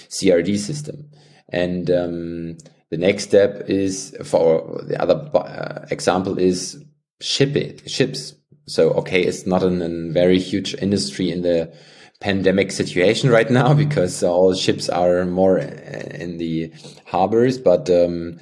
CRD 0.08 0.58
system. 0.58 1.08
And 1.50 1.90
um, 1.90 2.58
the 2.90 2.96
next 2.96 3.24
step 3.24 3.68
is 3.68 4.16
for 4.24 4.82
the 4.86 5.00
other 5.00 5.30
uh, 5.34 5.86
example 5.90 6.38
is 6.38 6.82
ship 7.20 7.54
it, 7.54 7.88
ships. 7.88 8.34
So, 8.66 8.90
okay, 8.94 9.22
it's 9.22 9.46
not 9.46 9.62
a 9.62 9.70
very 10.12 10.38
huge 10.38 10.74
industry 10.74 11.30
in 11.30 11.42
the 11.42 11.72
pandemic 12.20 12.70
situation 12.70 13.30
right 13.30 13.50
now 13.50 13.72
because 13.74 14.22
all 14.22 14.54
ships 14.54 14.88
are 14.88 15.24
more 15.24 15.58
in 15.58 16.38
the 16.38 16.72
harbors, 17.06 17.56
but 17.58 17.88
um, 17.88 18.38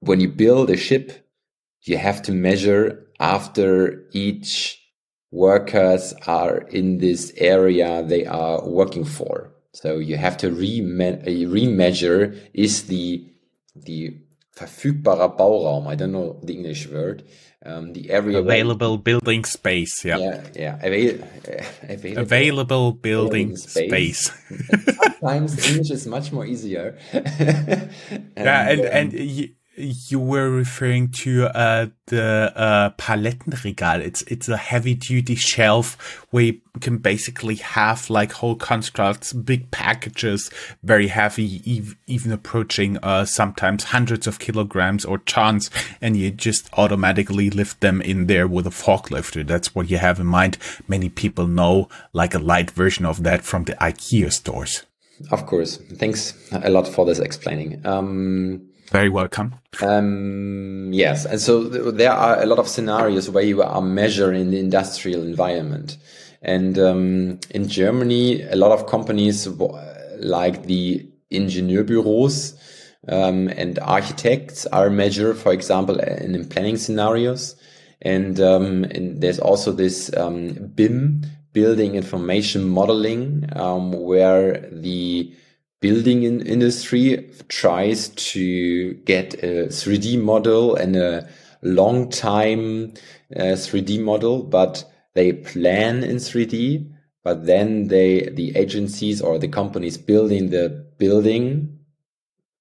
when 0.00 0.20
you 0.20 0.28
build 0.28 0.70
a 0.70 0.76
ship, 0.76 1.28
you 1.82 1.96
have 1.96 2.22
to 2.22 2.32
measure 2.32 3.06
after 3.20 4.04
each 4.12 4.80
workers 5.30 6.12
are 6.26 6.58
in 6.58 6.98
this 6.98 7.32
area 7.36 8.02
they 8.02 8.26
are 8.26 8.66
working 8.68 9.04
for. 9.04 9.52
So 9.72 9.98
you 9.98 10.16
have 10.16 10.36
to 10.38 10.48
uh, 10.48 10.50
remeasure 10.50 12.38
is 12.52 12.86
the 12.86 13.26
the 13.74 14.18
verfügbarer 14.52 15.28
Bauraum. 15.36 15.86
I 15.86 15.96
don't 15.96 16.12
know 16.12 16.40
the 16.42 16.54
English 16.54 16.90
word. 16.90 17.24
Um, 17.64 17.92
the 17.92 18.10
area 18.10 18.40
available 18.40 18.98
building 18.98 19.44
space. 19.44 20.04
Yeah, 20.04 20.18
yeah, 20.18 20.42
yeah. 20.56 20.78
Avail 20.82 21.22
available, 21.88 22.22
available 22.22 22.92
building, 22.92 23.48
building 23.48 23.56
space. 23.56 24.32
space. 24.32 24.96
Sometimes 25.20 25.68
English 25.68 25.90
is 25.90 26.06
much 26.06 26.32
more 26.32 26.44
easier. 26.44 26.98
and, 27.12 28.32
yeah, 28.36 28.68
and 28.68 28.80
um, 28.80 28.86
and 28.90 29.54
you 29.76 30.18
were 30.18 30.50
referring 30.50 31.08
to 31.08 31.46
uh, 31.46 31.86
the 32.06 32.52
uh, 32.54 32.90
Palettenregal. 32.90 34.00
It's 34.00 34.22
it's 34.22 34.48
a 34.48 34.56
heavy 34.56 34.94
duty 34.94 35.34
shelf 35.34 36.26
where 36.30 36.44
you 36.44 36.60
can 36.80 36.98
basically 36.98 37.56
have 37.56 38.10
like 38.10 38.32
whole 38.32 38.54
constructs, 38.54 39.32
big 39.32 39.70
packages, 39.70 40.50
very 40.82 41.08
heavy, 41.08 41.62
ev- 41.66 41.96
even 42.06 42.32
approaching 42.32 42.98
uh, 42.98 43.24
sometimes 43.24 43.84
hundreds 43.84 44.26
of 44.26 44.38
kilograms 44.38 45.04
or 45.04 45.18
tons, 45.18 45.70
and 46.00 46.16
you 46.16 46.30
just 46.30 46.68
automatically 46.74 47.48
lift 47.48 47.80
them 47.80 48.02
in 48.02 48.26
there 48.26 48.46
with 48.46 48.66
a 48.66 48.70
forklifter. 48.70 49.46
That's 49.46 49.74
what 49.74 49.90
you 49.90 49.98
have 49.98 50.20
in 50.20 50.26
mind. 50.26 50.58
Many 50.86 51.08
people 51.08 51.46
know 51.46 51.88
like 52.12 52.34
a 52.34 52.38
light 52.38 52.70
version 52.70 53.06
of 53.06 53.22
that 53.22 53.42
from 53.42 53.64
the 53.64 53.74
IKEA 53.74 54.32
stores. 54.32 54.84
Of 55.30 55.46
course. 55.46 55.76
Thanks 55.76 56.34
a 56.50 56.70
lot 56.70 56.88
for 56.88 57.06
this 57.06 57.20
explaining. 57.20 57.84
Um, 57.86 58.71
very 58.90 59.08
welcome. 59.08 59.54
Um, 59.80 60.90
yes, 60.92 61.24
and 61.24 61.40
so 61.40 61.68
th 61.68 61.94
there 61.94 62.12
are 62.12 62.42
a 62.42 62.46
lot 62.46 62.58
of 62.58 62.68
scenarios 62.68 63.30
where 63.30 63.44
you 63.44 63.62
are 63.62 63.82
measuring 63.82 64.50
the 64.50 64.58
industrial 64.58 65.22
environment, 65.22 65.96
and 66.42 66.78
um, 66.78 67.38
in 67.50 67.68
Germany, 67.68 68.42
a 68.42 68.56
lot 68.56 68.72
of 68.72 68.86
companies 68.86 69.48
like 70.18 70.66
the 70.66 71.06
Ingenieurbüros 71.30 72.54
um, 73.08 73.48
and 73.48 73.78
architects 73.78 74.66
are 74.66 74.90
measured, 74.90 75.36
for 75.36 75.52
example, 75.52 75.98
in 75.98 76.46
planning 76.48 76.76
scenarios, 76.76 77.56
and, 78.02 78.40
um, 78.40 78.84
and 78.84 79.20
there's 79.20 79.38
also 79.38 79.72
this 79.72 80.14
um, 80.16 80.72
BIM 80.74 81.22
building 81.52 81.94
information 81.94 82.68
modeling, 82.68 83.48
um, 83.56 83.92
where 83.92 84.68
the 84.70 85.32
building 85.82 86.22
in 86.22 86.40
industry 86.46 87.28
tries 87.48 88.08
to 88.10 88.94
get 89.04 89.34
a 89.42 89.66
3D 89.66 90.18
model 90.22 90.74
and 90.76 90.96
a 90.96 91.28
long 91.60 92.08
time 92.08 92.94
uh, 93.36 93.56
3D 93.58 94.00
model, 94.00 94.42
but 94.42 94.84
they 95.14 95.32
plan 95.32 96.02
in 96.02 96.16
3D, 96.16 96.90
but 97.22 97.46
then 97.46 97.88
they, 97.88 98.30
the 98.30 98.56
agencies 98.56 99.20
or 99.20 99.38
the 99.38 99.48
companies 99.48 99.98
building 99.98 100.50
the 100.50 100.86
building 100.98 101.78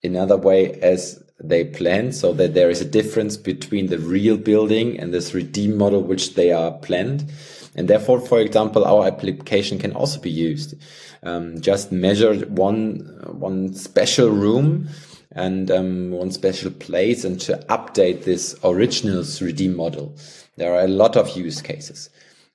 in 0.01 0.15
other 0.15 0.37
way 0.37 0.73
as 0.81 1.23
they 1.43 1.63
plan 1.63 2.11
so 2.11 2.33
that 2.33 2.53
there 2.53 2.69
is 2.69 2.81
a 2.81 2.85
difference 2.85 3.37
between 3.37 3.87
the 3.87 3.99
real 3.99 4.37
building 4.37 4.99
and 4.99 5.13
the 5.13 5.19
3D 5.19 5.73
model 5.75 6.01
which 6.01 6.33
they 6.33 6.51
are 6.51 6.71
planned. 6.71 7.31
And 7.75 7.87
therefore, 7.87 8.19
for 8.19 8.39
example, 8.39 8.85
our 8.85 9.07
application 9.07 9.79
can 9.79 9.93
also 9.93 10.19
be 10.19 10.29
used. 10.29 10.75
Um, 11.23 11.61
just 11.61 11.91
measure 11.91 12.35
one, 12.47 13.21
one 13.31 13.73
special 13.73 14.29
room 14.29 14.89
and 15.31 15.71
um, 15.71 16.11
one 16.11 16.31
special 16.31 16.71
place 16.71 17.23
and 17.23 17.39
to 17.41 17.57
update 17.69 18.25
this 18.25 18.55
original 18.63 19.23
3D 19.23 19.73
model. 19.73 20.15
There 20.57 20.73
are 20.73 20.83
a 20.83 20.87
lot 20.87 21.15
of 21.15 21.37
use 21.37 21.61
cases. 21.61 22.09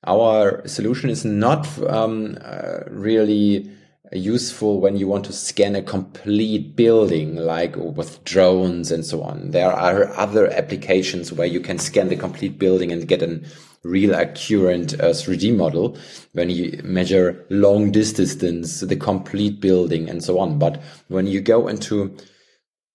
Our 0.06 0.66
solution 0.68 1.08
is 1.08 1.24
not 1.24 1.66
um, 1.88 2.36
uh, 2.44 2.80
really 2.88 3.70
useful 4.12 4.80
when 4.80 4.96
you 4.96 5.08
want 5.08 5.24
to 5.24 5.32
scan 5.32 5.74
a 5.74 5.82
complete 5.82 6.76
building, 6.76 7.36
like 7.36 7.74
with 7.76 8.22
drones 8.24 8.92
and 8.92 9.04
so 9.04 9.22
on. 9.22 9.50
There 9.50 9.72
are 9.72 10.14
other 10.14 10.48
applications 10.52 11.32
where 11.32 11.46
you 11.46 11.60
can 11.60 11.78
scan 11.78 12.08
the 12.08 12.16
complete 12.16 12.58
building 12.58 12.92
and 12.92 13.08
get 13.08 13.22
a 13.22 13.40
real 13.86 14.14
accurate 14.14 14.94
uh, 14.94 15.10
3D 15.10 15.54
model 15.56 15.96
when 16.32 16.50
you 16.50 16.80
measure 16.82 17.46
long 17.50 17.90
distance, 17.90 18.80
the 18.80 18.96
complete 18.96 19.60
building 19.60 20.08
and 20.08 20.22
so 20.22 20.38
on. 20.38 20.58
But 20.58 20.82
when 21.08 21.26
you 21.26 21.40
go 21.40 21.68
into 21.68 22.16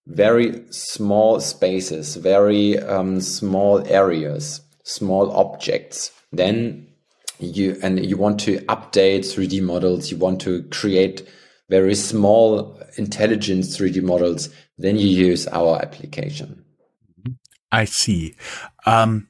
very 0.06 0.64
small 0.70 1.40
spaces, 1.40 2.16
very 2.16 2.78
um, 2.78 3.20
small 3.20 3.86
areas, 3.86 4.60
small 4.84 5.32
objects, 5.32 6.10
then 6.32 6.88
you 7.38 7.78
and 7.82 8.04
you 8.04 8.16
want 8.16 8.40
to 8.40 8.58
update 8.66 9.20
3D 9.20 9.62
models, 9.62 10.10
you 10.10 10.16
want 10.16 10.40
to 10.42 10.62
create 10.64 11.28
very 11.68 11.94
small 11.94 12.78
intelligent 12.96 13.64
3D 13.64 14.02
models, 14.02 14.48
then 14.78 14.96
you 14.96 15.08
use 15.08 15.46
our 15.48 15.80
application. 15.80 16.64
I 17.70 17.86
see. 17.86 18.36
Um, 18.84 19.28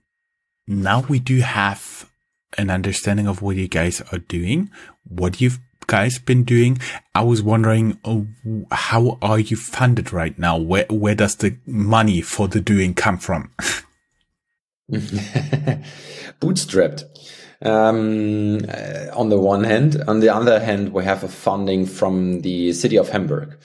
now 0.72 1.02
we 1.02 1.18
do 1.18 1.40
have 1.40 2.10
an 2.58 2.70
understanding 2.70 3.26
of 3.26 3.42
what 3.42 3.56
you 3.56 3.68
guys 3.68 4.00
are 4.12 4.18
doing, 4.18 4.70
what 5.08 5.40
you've 5.40 5.60
guys 5.86 6.18
been 6.18 6.44
doing. 6.44 6.78
I 7.14 7.22
was 7.22 7.42
wondering, 7.42 7.98
uh, 8.04 8.22
how 8.74 9.18
are 9.20 9.38
you 9.38 9.56
funded 9.56 10.12
right 10.12 10.38
now? 10.38 10.56
Where, 10.56 10.86
where 10.88 11.14
does 11.14 11.36
the 11.36 11.56
money 11.66 12.20
for 12.22 12.48
the 12.48 12.60
doing 12.60 12.94
come 12.94 13.18
from? 13.18 13.50
Bootstrapped. 16.40 17.04
Um, 17.62 18.58
uh, 18.68 19.16
on 19.16 19.28
the 19.28 19.38
one 19.38 19.64
hand, 19.64 20.02
on 20.08 20.20
the 20.20 20.28
other 20.28 20.58
hand, 20.58 20.92
we 20.92 21.04
have 21.04 21.22
a 21.22 21.28
funding 21.28 21.86
from 21.86 22.40
the 22.40 22.72
city 22.72 22.96
of 22.96 23.08
Hamburg. 23.08 23.56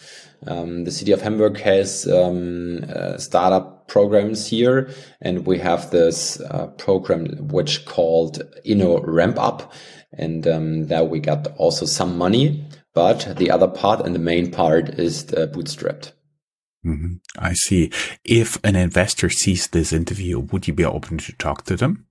Um, 0.46 0.84
the 0.84 0.92
city 0.92 1.12
of 1.12 1.22
Hamburg 1.22 1.60
has 1.60 2.08
um, 2.08 2.86
uh, 2.88 3.18
startup 3.18 3.77
programs 3.88 4.48
here, 4.48 4.90
and 5.22 5.46
we 5.46 5.60
have 5.60 5.92
this 5.92 6.40
uh, 6.42 6.68
program 6.78 7.48
which 7.48 7.86
called 7.86 8.42
InnoRampUp, 8.66 9.72
and 10.14 10.48
um, 10.48 10.88
there 10.88 11.04
we 11.04 11.20
got 11.20 11.48
also 11.58 11.86
some 11.86 12.18
money. 12.18 12.66
But 12.94 13.36
the 13.38 13.52
other 13.52 13.68
part 13.68 14.04
and 14.06 14.16
the 14.16 14.20
main 14.20 14.50
part 14.50 14.90
is 14.90 15.28
the 15.28 15.48
bootstrapped. 15.48 16.14
Mm-hmm. 16.84 17.16
I 17.38 17.54
see. 17.54 17.92
If 18.24 18.58
an 18.64 18.76
investor 18.76 19.30
sees 19.30 19.68
this 19.68 19.94
interview, 19.94 20.40
would 20.40 20.68
you 20.68 20.74
be 20.74 20.86
open 20.86 21.20
to 21.20 21.34
talk 21.34 21.66
to 21.66 21.76
them? 21.76 22.07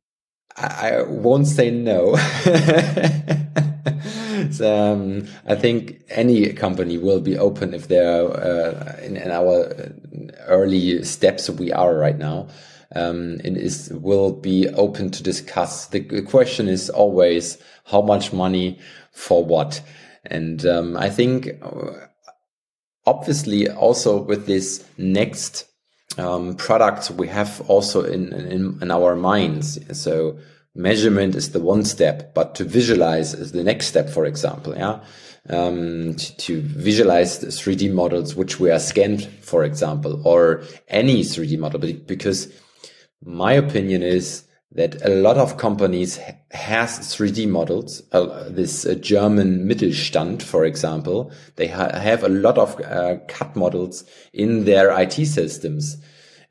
I 0.56 1.02
won't 1.02 1.46
say 1.46 1.70
no. 1.70 2.16
so, 4.50 4.74
um, 4.74 5.26
I 5.46 5.54
think 5.54 6.02
any 6.08 6.52
company 6.54 6.96
will 6.96 7.20
be 7.20 7.36
open 7.36 7.74
if 7.74 7.88
they're 7.88 8.24
uh, 8.24 8.96
in, 9.02 9.16
in, 9.16 9.30
our 9.30 9.92
early 10.46 11.04
steps 11.04 11.50
we 11.50 11.72
are 11.72 11.94
right 11.94 12.16
now. 12.16 12.48
Um, 12.94 13.40
and 13.44 13.56
is 13.56 13.90
will 13.92 14.32
be 14.32 14.68
open 14.68 15.10
to 15.10 15.22
discuss. 15.22 15.86
The 15.86 16.22
question 16.22 16.68
is 16.68 16.88
always 16.88 17.58
how 17.84 18.00
much 18.00 18.32
money 18.32 18.78
for 19.10 19.44
what, 19.44 19.82
and 20.24 20.64
um, 20.64 20.96
I 20.96 21.10
think 21.10 21.48
uh, 21.62 22.06
obviously 23.04 23.68
also 23.68 24.22
with 24.22 24.46
this 24.46 24.86
next 24.96 25.66
um, 26.18 26.54
products 26.54 27.10
we 27.10 27.28
have 27.28 27.62
also 27.68 28.04
in, 28.04 28.32
in, 28.32 28.78
in 28.80 28.90
our 28.90 29.16
minds. 29.16 29.78
So 29.98 30.38
measurement 30.74 31.34
is 31.34 31.50
the 31.50 31.60
one 31.60 31.84
step, 31.84 32.34
but 32.34 32.54
to 32.56 32.64
visualize 32.64 33.34
is 33.34 33.52
the 33.52 33.64
next 33.64 33.86
step. 33.86 34.08
For 34.08 34.24
example, 34.24 34.74
yeah, 34.76 35.00
um, 35.48 36.14
to, 36.14 36.36
to, 36.36 36.60
visualize 36.62 37.38
the 37.38 37.48
3D 37.48 37.92
models 37.92 38.34
which 38.34 38.58
we 38.58 38.70
are 38.70 38.78
scanned, 38.78 39.26
for 39.42 39.64
example, 39.64 40.26
or 40.26 40.62
any 40.88 41.20
3D 41.20 41.58
model, 41.58 41.80
because 42.06 42.52
my 43.24 43.52
opinion 43.52 44.02
is 44.02 44.45
that 44.76 45.02
a 45.06 45.08
lot 45.08 45.38
of 45.38 45.56
companies 45.56 46.20
has 46.50 46.98
3D 46.98 47.48
models. 47.48 48.02
Uh, 48.12 48.48
this 48.50 48.84
uh, 48.84 48.94
German 48.94 49.66
Mittelstand, 49.66 50.42
for 50.42 50.66
example, 50.66 51.32
they 51.56 51.66
ha 51.66 51.98
have 51.98 52.22
a 52.22 52.28
lot 52.28 52.58
of 52.58 52.78
uh, 52.82 53.16
CAD 53.26 53.56
models 53.56 54.04
in 54.34 54.66
their 54.66 54.90
IT 55.00 55.14
systems. 55.26 55.96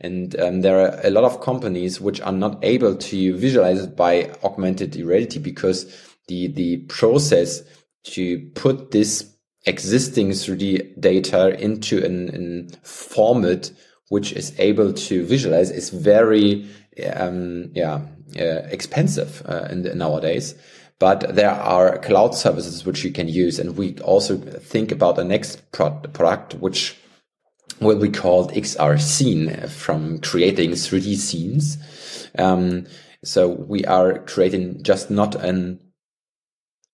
And 0.02 0.38
um, 0.40 0.62
there 0.62 0.80
are 0.80 1.00
a 1.04 1.12
lot 1.12 1.24
of 1.24 1.40
companies 1.40 2.02
which 2.02 2.20
are 2.22 2.32
not 2.32 2.58
able 2.64 2.96
to 2.96 3.38
visualize 3.38 3.84
it 3.84 3.96
by 3.96 4.32
augmented 4.44 4.96
reality 4.96 5.40
because 5.40 5.86
the, 6.28 6.48
the 6.48 6.78
process 6.88 7.62
to 8.06 8.40
put 8.56 8.92
this 8.92 9.32
existing 9.68 10.32
3D 10.32 11.00
data 11.00 11.60
into 11.60 12.04
an, 12.04 12.30
an 12.30 12.70
format 12.84 13.72
which 14.10 14.34
is 14.34 14.54
able 14.60 14.94
to 14.94 15.26
visualize 15.26 15.72
is 15.72 15.90
very 15.90 16.68
um, 17.16 17.72
yeah 17.74 18.02
expensive 18.36 19.42
uh, 19.48 19.68
in 19.70 19.84
the, 19.84 19.96
nowadays. 19.96 20.56
But 21.00 21.36
there 21.36 21.52
are 21.52 21.98
cloud 21.98 22.36
services 22.36 22.86
which 22.86 23.04
you 23.04 23.12
can 23.12 23.28
use, 23.28 23.60
and 23.60 23.76
we 23.76 23.98
also 24.00 24.38
think 24.38 24.92
about 24.92 25.18
the 25.18 25.26
next 25.26 25.70
product 25.72 26.54
which 26.56 26.96
will 27.82 28.00
be 28.00 28.10
called 28.10 28.54
XR 28.54 29.00
Scene 29.00 29.68
from 29.68 30.20
creating 30.20 30.72
3D 30.72 31.18
scenes. 31.18 31.78
Um, 32.38 32.86
so 33.24 33.50
we 33.50 33.84
are 33.86 34.20
creating 34.20 34.84
just 34.84 35.12
not 35.12 35.36
an 35.36 35.80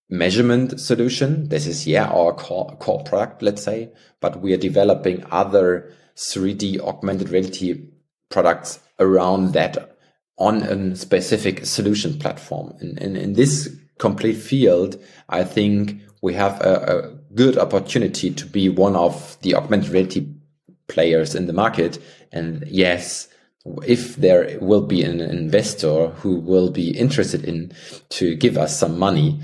measurement 0.10 0.80
solution. 0.80 1.50
This 1.50 1.68
is, 1.68 1.88
yeah, 1.88 2.08
our 2.08 2.34
core, 2.34 2.76
core 2.78 3.04
product, 3.04 3.42
let's 3.42 3.64
say, 3.64 3.92
but 4.20 4.42
we 4.42 4.54
are 4.54 4.58
developing 4.58 5.24
other 5.32 5.94
3D 6.18 6.80
augmented 6.80 7.30
reality 7.30 7.88
products 8.30 8.80
around 9.00 9.54
that 9.54 9.91
on 10.38 10.64
a 10.64 10.96
specific 10.96 11.66
solution 11.66 12.18
platform. 12.18 12.74
And, 12.80 13.18
in 13.18 13.34
this 13.34 13.76
complete 14.00 14.38
field, 14.38 15.00
I 15.30 15.44
think 15.44 16.02
we 16.22 16.34
have 16.34 16.60
a, 16.62 16.74
a 16.74 17.36
good 17.36 17.58
opportunity 17.58 18.32
to 18.32 18.46
be 18.46 18.70
one 18.70 18.96
of 18.96 19.38
the 19.42 19.56
augmented 19.56 19.92
reality 19.92 20.28
players 20.88 21.36
in 21.36 21.48
the 21.48 21.54
market. 21.54 22.00
And 22.32 22.64
yes, 22.68 23.28
if 23.86 24.16
there 24.16 24.58
will 24.60 24.82
be 24.82 25.04
an 25.04 25.22
investor 25.22 26.08
who 26.08 26.40
will 26.40 26.72
be 26.72 26.98
interested 26.98 27.46
in 27.46 27.72
to 28.10 28.36
give 28.36 28.58
us 28.58 28.78
some 28.78 28.98
money, 28.98 29.40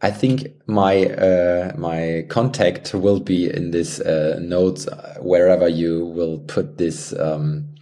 I 0.00 0.12
think 0.12 0.46
my 0.66 1.06
uh, 1.06 1.72
my 1.76 2.24
contact 2.28 2.94
will 2.94 3.18
be 3.18 3.50
in 3.50 3.72
this 3.72 3.98
uh, 4.00 4.38
notes 4.40 4.86
uh, 4.86 5.16
wherever 5.20 5.68
you 5.68 6.06
will 6.06 6.38
put 6.38 6.78
this 6.78 7.12
um, 7.18 7.74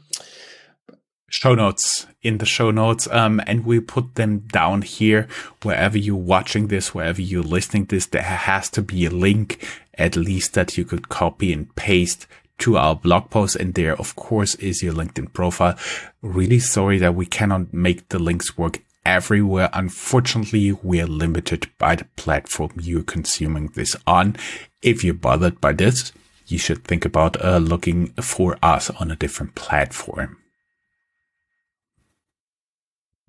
show 1.29 1.55
notes 1.55 2.07
in 2.23 2.39
the 2.39 2.47
show 2.47 2.71
notes 2.71 3.09
um, 3.11 3.41
and 3.47 3.65
we 3.65 3.81
put 3.81 4.15
them 4.15 4.39
down 4.39 4.83
here 4.83 5.27
wherever 5.63 5.99
you're 5.99 6.17
watching 6.17 6.69
this 6.69 6.95
wherever 6.95 7.21
you're 7.21 7.43
listening 7.43 7.85
this 7.87 8.07
there 8.07 8.23
has 8.23 8.71
to 8.71 8.81
be 8.81 9.05
a 9.07 9.11
link 9.11 9.67
at 9.95 10.17
least 10.17 10.55
that 10.55 10.77
you 10.77 10.85
could 10.85 11.09
copy 11.09 11.53
and 11.53 11.75
paste 11.75 12.27
to 12.59 12.77
our 12.77 12.97
blog 12.97 13.31
post. 13.31 13.57
And 13.57 13.75
there, 13.75 13.97
of 13.97 14.17
course, 14.17 14.55
is 14.57 14.83
your 14.83 14.95
LinkedIn 14.95 15.33
profile. 15.33 15.79
Really 16.23 16.59
sorry 16.59 16.99
that 16.99 17.15
we 17.15 17.27
cannot 17.27 17.73
make 17.73 18.09
the 18.09 18.19
links 18.19 18.57
work 18.57 18.83
everywhere. 19.05 19.71
Unfortunately, 19.73 20.73
we 20.73 21.01
are 21.01 21.07
limited 21.07 21.69
by 21.79 21.97
the 21.97 22.05
platform 22.17 22.73
you're 22.81 23.03
consuming 23.03 23.69
this 23.69 23.95
on. 24.07 24.37
If 24.83 25.05
you're 25.05 25.15
bothered 25.15 25.61
by 25.61 25.73
this, 25.73 26.13
you 26.47 26.59
should 26.59 26.85
think 26.85 27.05
about 27.05 27.43
uh, 27.45 27.59
looking 27.59 28.09
for 28.15 28.57
us 28.63 28.91
on 28.91 29.11
a 29.11 29.17
different 29.17 29.55
platform. 29.55 30.39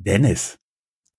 Dennis, 0.02 0.58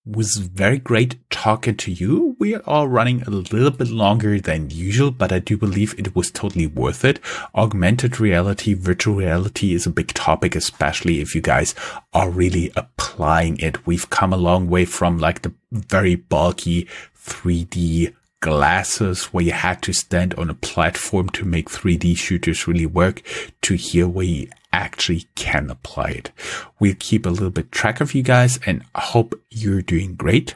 was 0.05 0.37
very 0.37 0.79
great 0.79 1.17
talking 1.29 1.75
to 1.75 1.91
you. 1.91 2.35
We 2.39 2.55
are 2.55 2.63
all 2.65 2.87
running 2.87 3.21
a 3.23 3.29
little 3.29 3.71
bit 3.71 3.89
longer 3.89 4.39
than 4.39 4.69
usual, 4.69 5.11
but 5.11 5.31
I 5.31 5.39
do 5.39 5.57
believe 5.57 5.93
it 5.97 6.15
was 6.15 6.31
totally 6.31 6.67
worth 6.67 7.05
it. 7.05 7.19
Augmented 7.53 8.19
reality, 8.19 8.73
virtual 8.73 9.15
reality 9.15 9.73
is 9.73 9.85
a 9.85 9.91
big 9.91 10.07
topic, 10.13 10.55
especially 10.55 11.19
if 11.19 11.35
you 11.35 11.41
guys 11.41 11.75
are 12.13 12.29
really 12.29 12.71
applying 12.75 13.57
it. 13.59 13.85
We've 13.85 14.09
come 14.09 14.33
a 14.33 14.37
long 14.37 14.69
way 14.69 14.85
from 14.85 15.19
like 15.19 15.41
the 15.41 15.53
very 15.71 16.15
bulky 16.15 16.87
3D 17.17 18.15
glasses 18.41 19.25
where 19.25 19.43
you 19.43 19.51
had 19.51 19.81
to 19.81 19.93
stand 19.93 20.33
on 20.35 20.49
a 20.49 20.53
platform 20.53 21.29
to 21.29 21.45
make 21.45 21.69
3D 21.69 22.17
shooters 22.17 22.67
really 22.67 22.85
work 22.85 23.21
to 23.61 23.75
here 23.75 24.07
where 24.07 24.25
you 24.25 24.49
actually 24.71 25.27
can 25.35 25.69
apply 25.69 26.09
it. 26.09 26.31
We'll 26.79 26.95
keep 26.99 27.25
a 27.25 27.29
little 27.29 27.49
bit 27.49 27.71
track 27.71 28.01
of 28.01 28.13
you 28.13 28.23
guys 28.23 28.59
and 28.65 28.83
I 28.95 29.01
hope 29.01 29.39
you're 29.49 29.81
doing 29.81 30.15
great. 30.15 30.55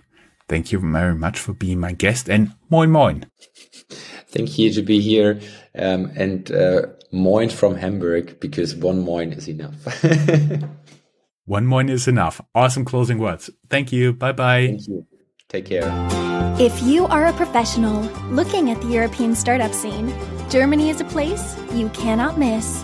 Thank 0.49 0.71
you 0.71 0.80
very 0.80 1.15
much 1.15 1.39
for 1.39 1.54
being 1.54 1.80
my 1.80 1.93
guest 1.93 2.30
and 2.30 2.54
moin 2.69 2.91
moin. 2.91 3.26
Thank 4.28 4.58
you 4.60 4.71
to 4.73 4.82
be 4.82 4.99
here 4.99 5.39
um, 5.78 6.12
and 6.15 6.52
uh, 6.52 6.88
moin 7.12 7.49
from 7.49 7.76
Hamburg 7.76 8.39
because 8.39 8.76
one 8.76 9.04
moin 9.04 9.34
is 9.34 9.47
enough. 9.47 10.04
one 11.45 11.65
moin 11.65 11.89
is 11.89 12.08
enough. 12.08 12.41
Awesome 12.54 12.86
closing 12.86 13.19
words. 13.19 13.49
Thank 13.69 13.91
you. 13.91 14.13
Bye 14.13 14.34
bye. 14.34 14.67
Thank 14.67 14.88
you. 14.88 15.08
Take 15.49 15.65
care. 15.65 15.89
If 16.60 16.82
you 16.84 17.06
are 17.08 17.28
a 17.28 17.34
professional 17.34 18.02
looking 18.30 18.69
at 18.69 18.82
the 18.82 18.88
European 18.88 19.36
startup 19.36 19.73
scene, 19.73 20.13
Germany 20.49 20.89
is 20.89 21.02
a 21.02 21.06
place 21.06 21.58
you 21.73 21.89
cannot 21.89 22.38
miss. 22.38 22.84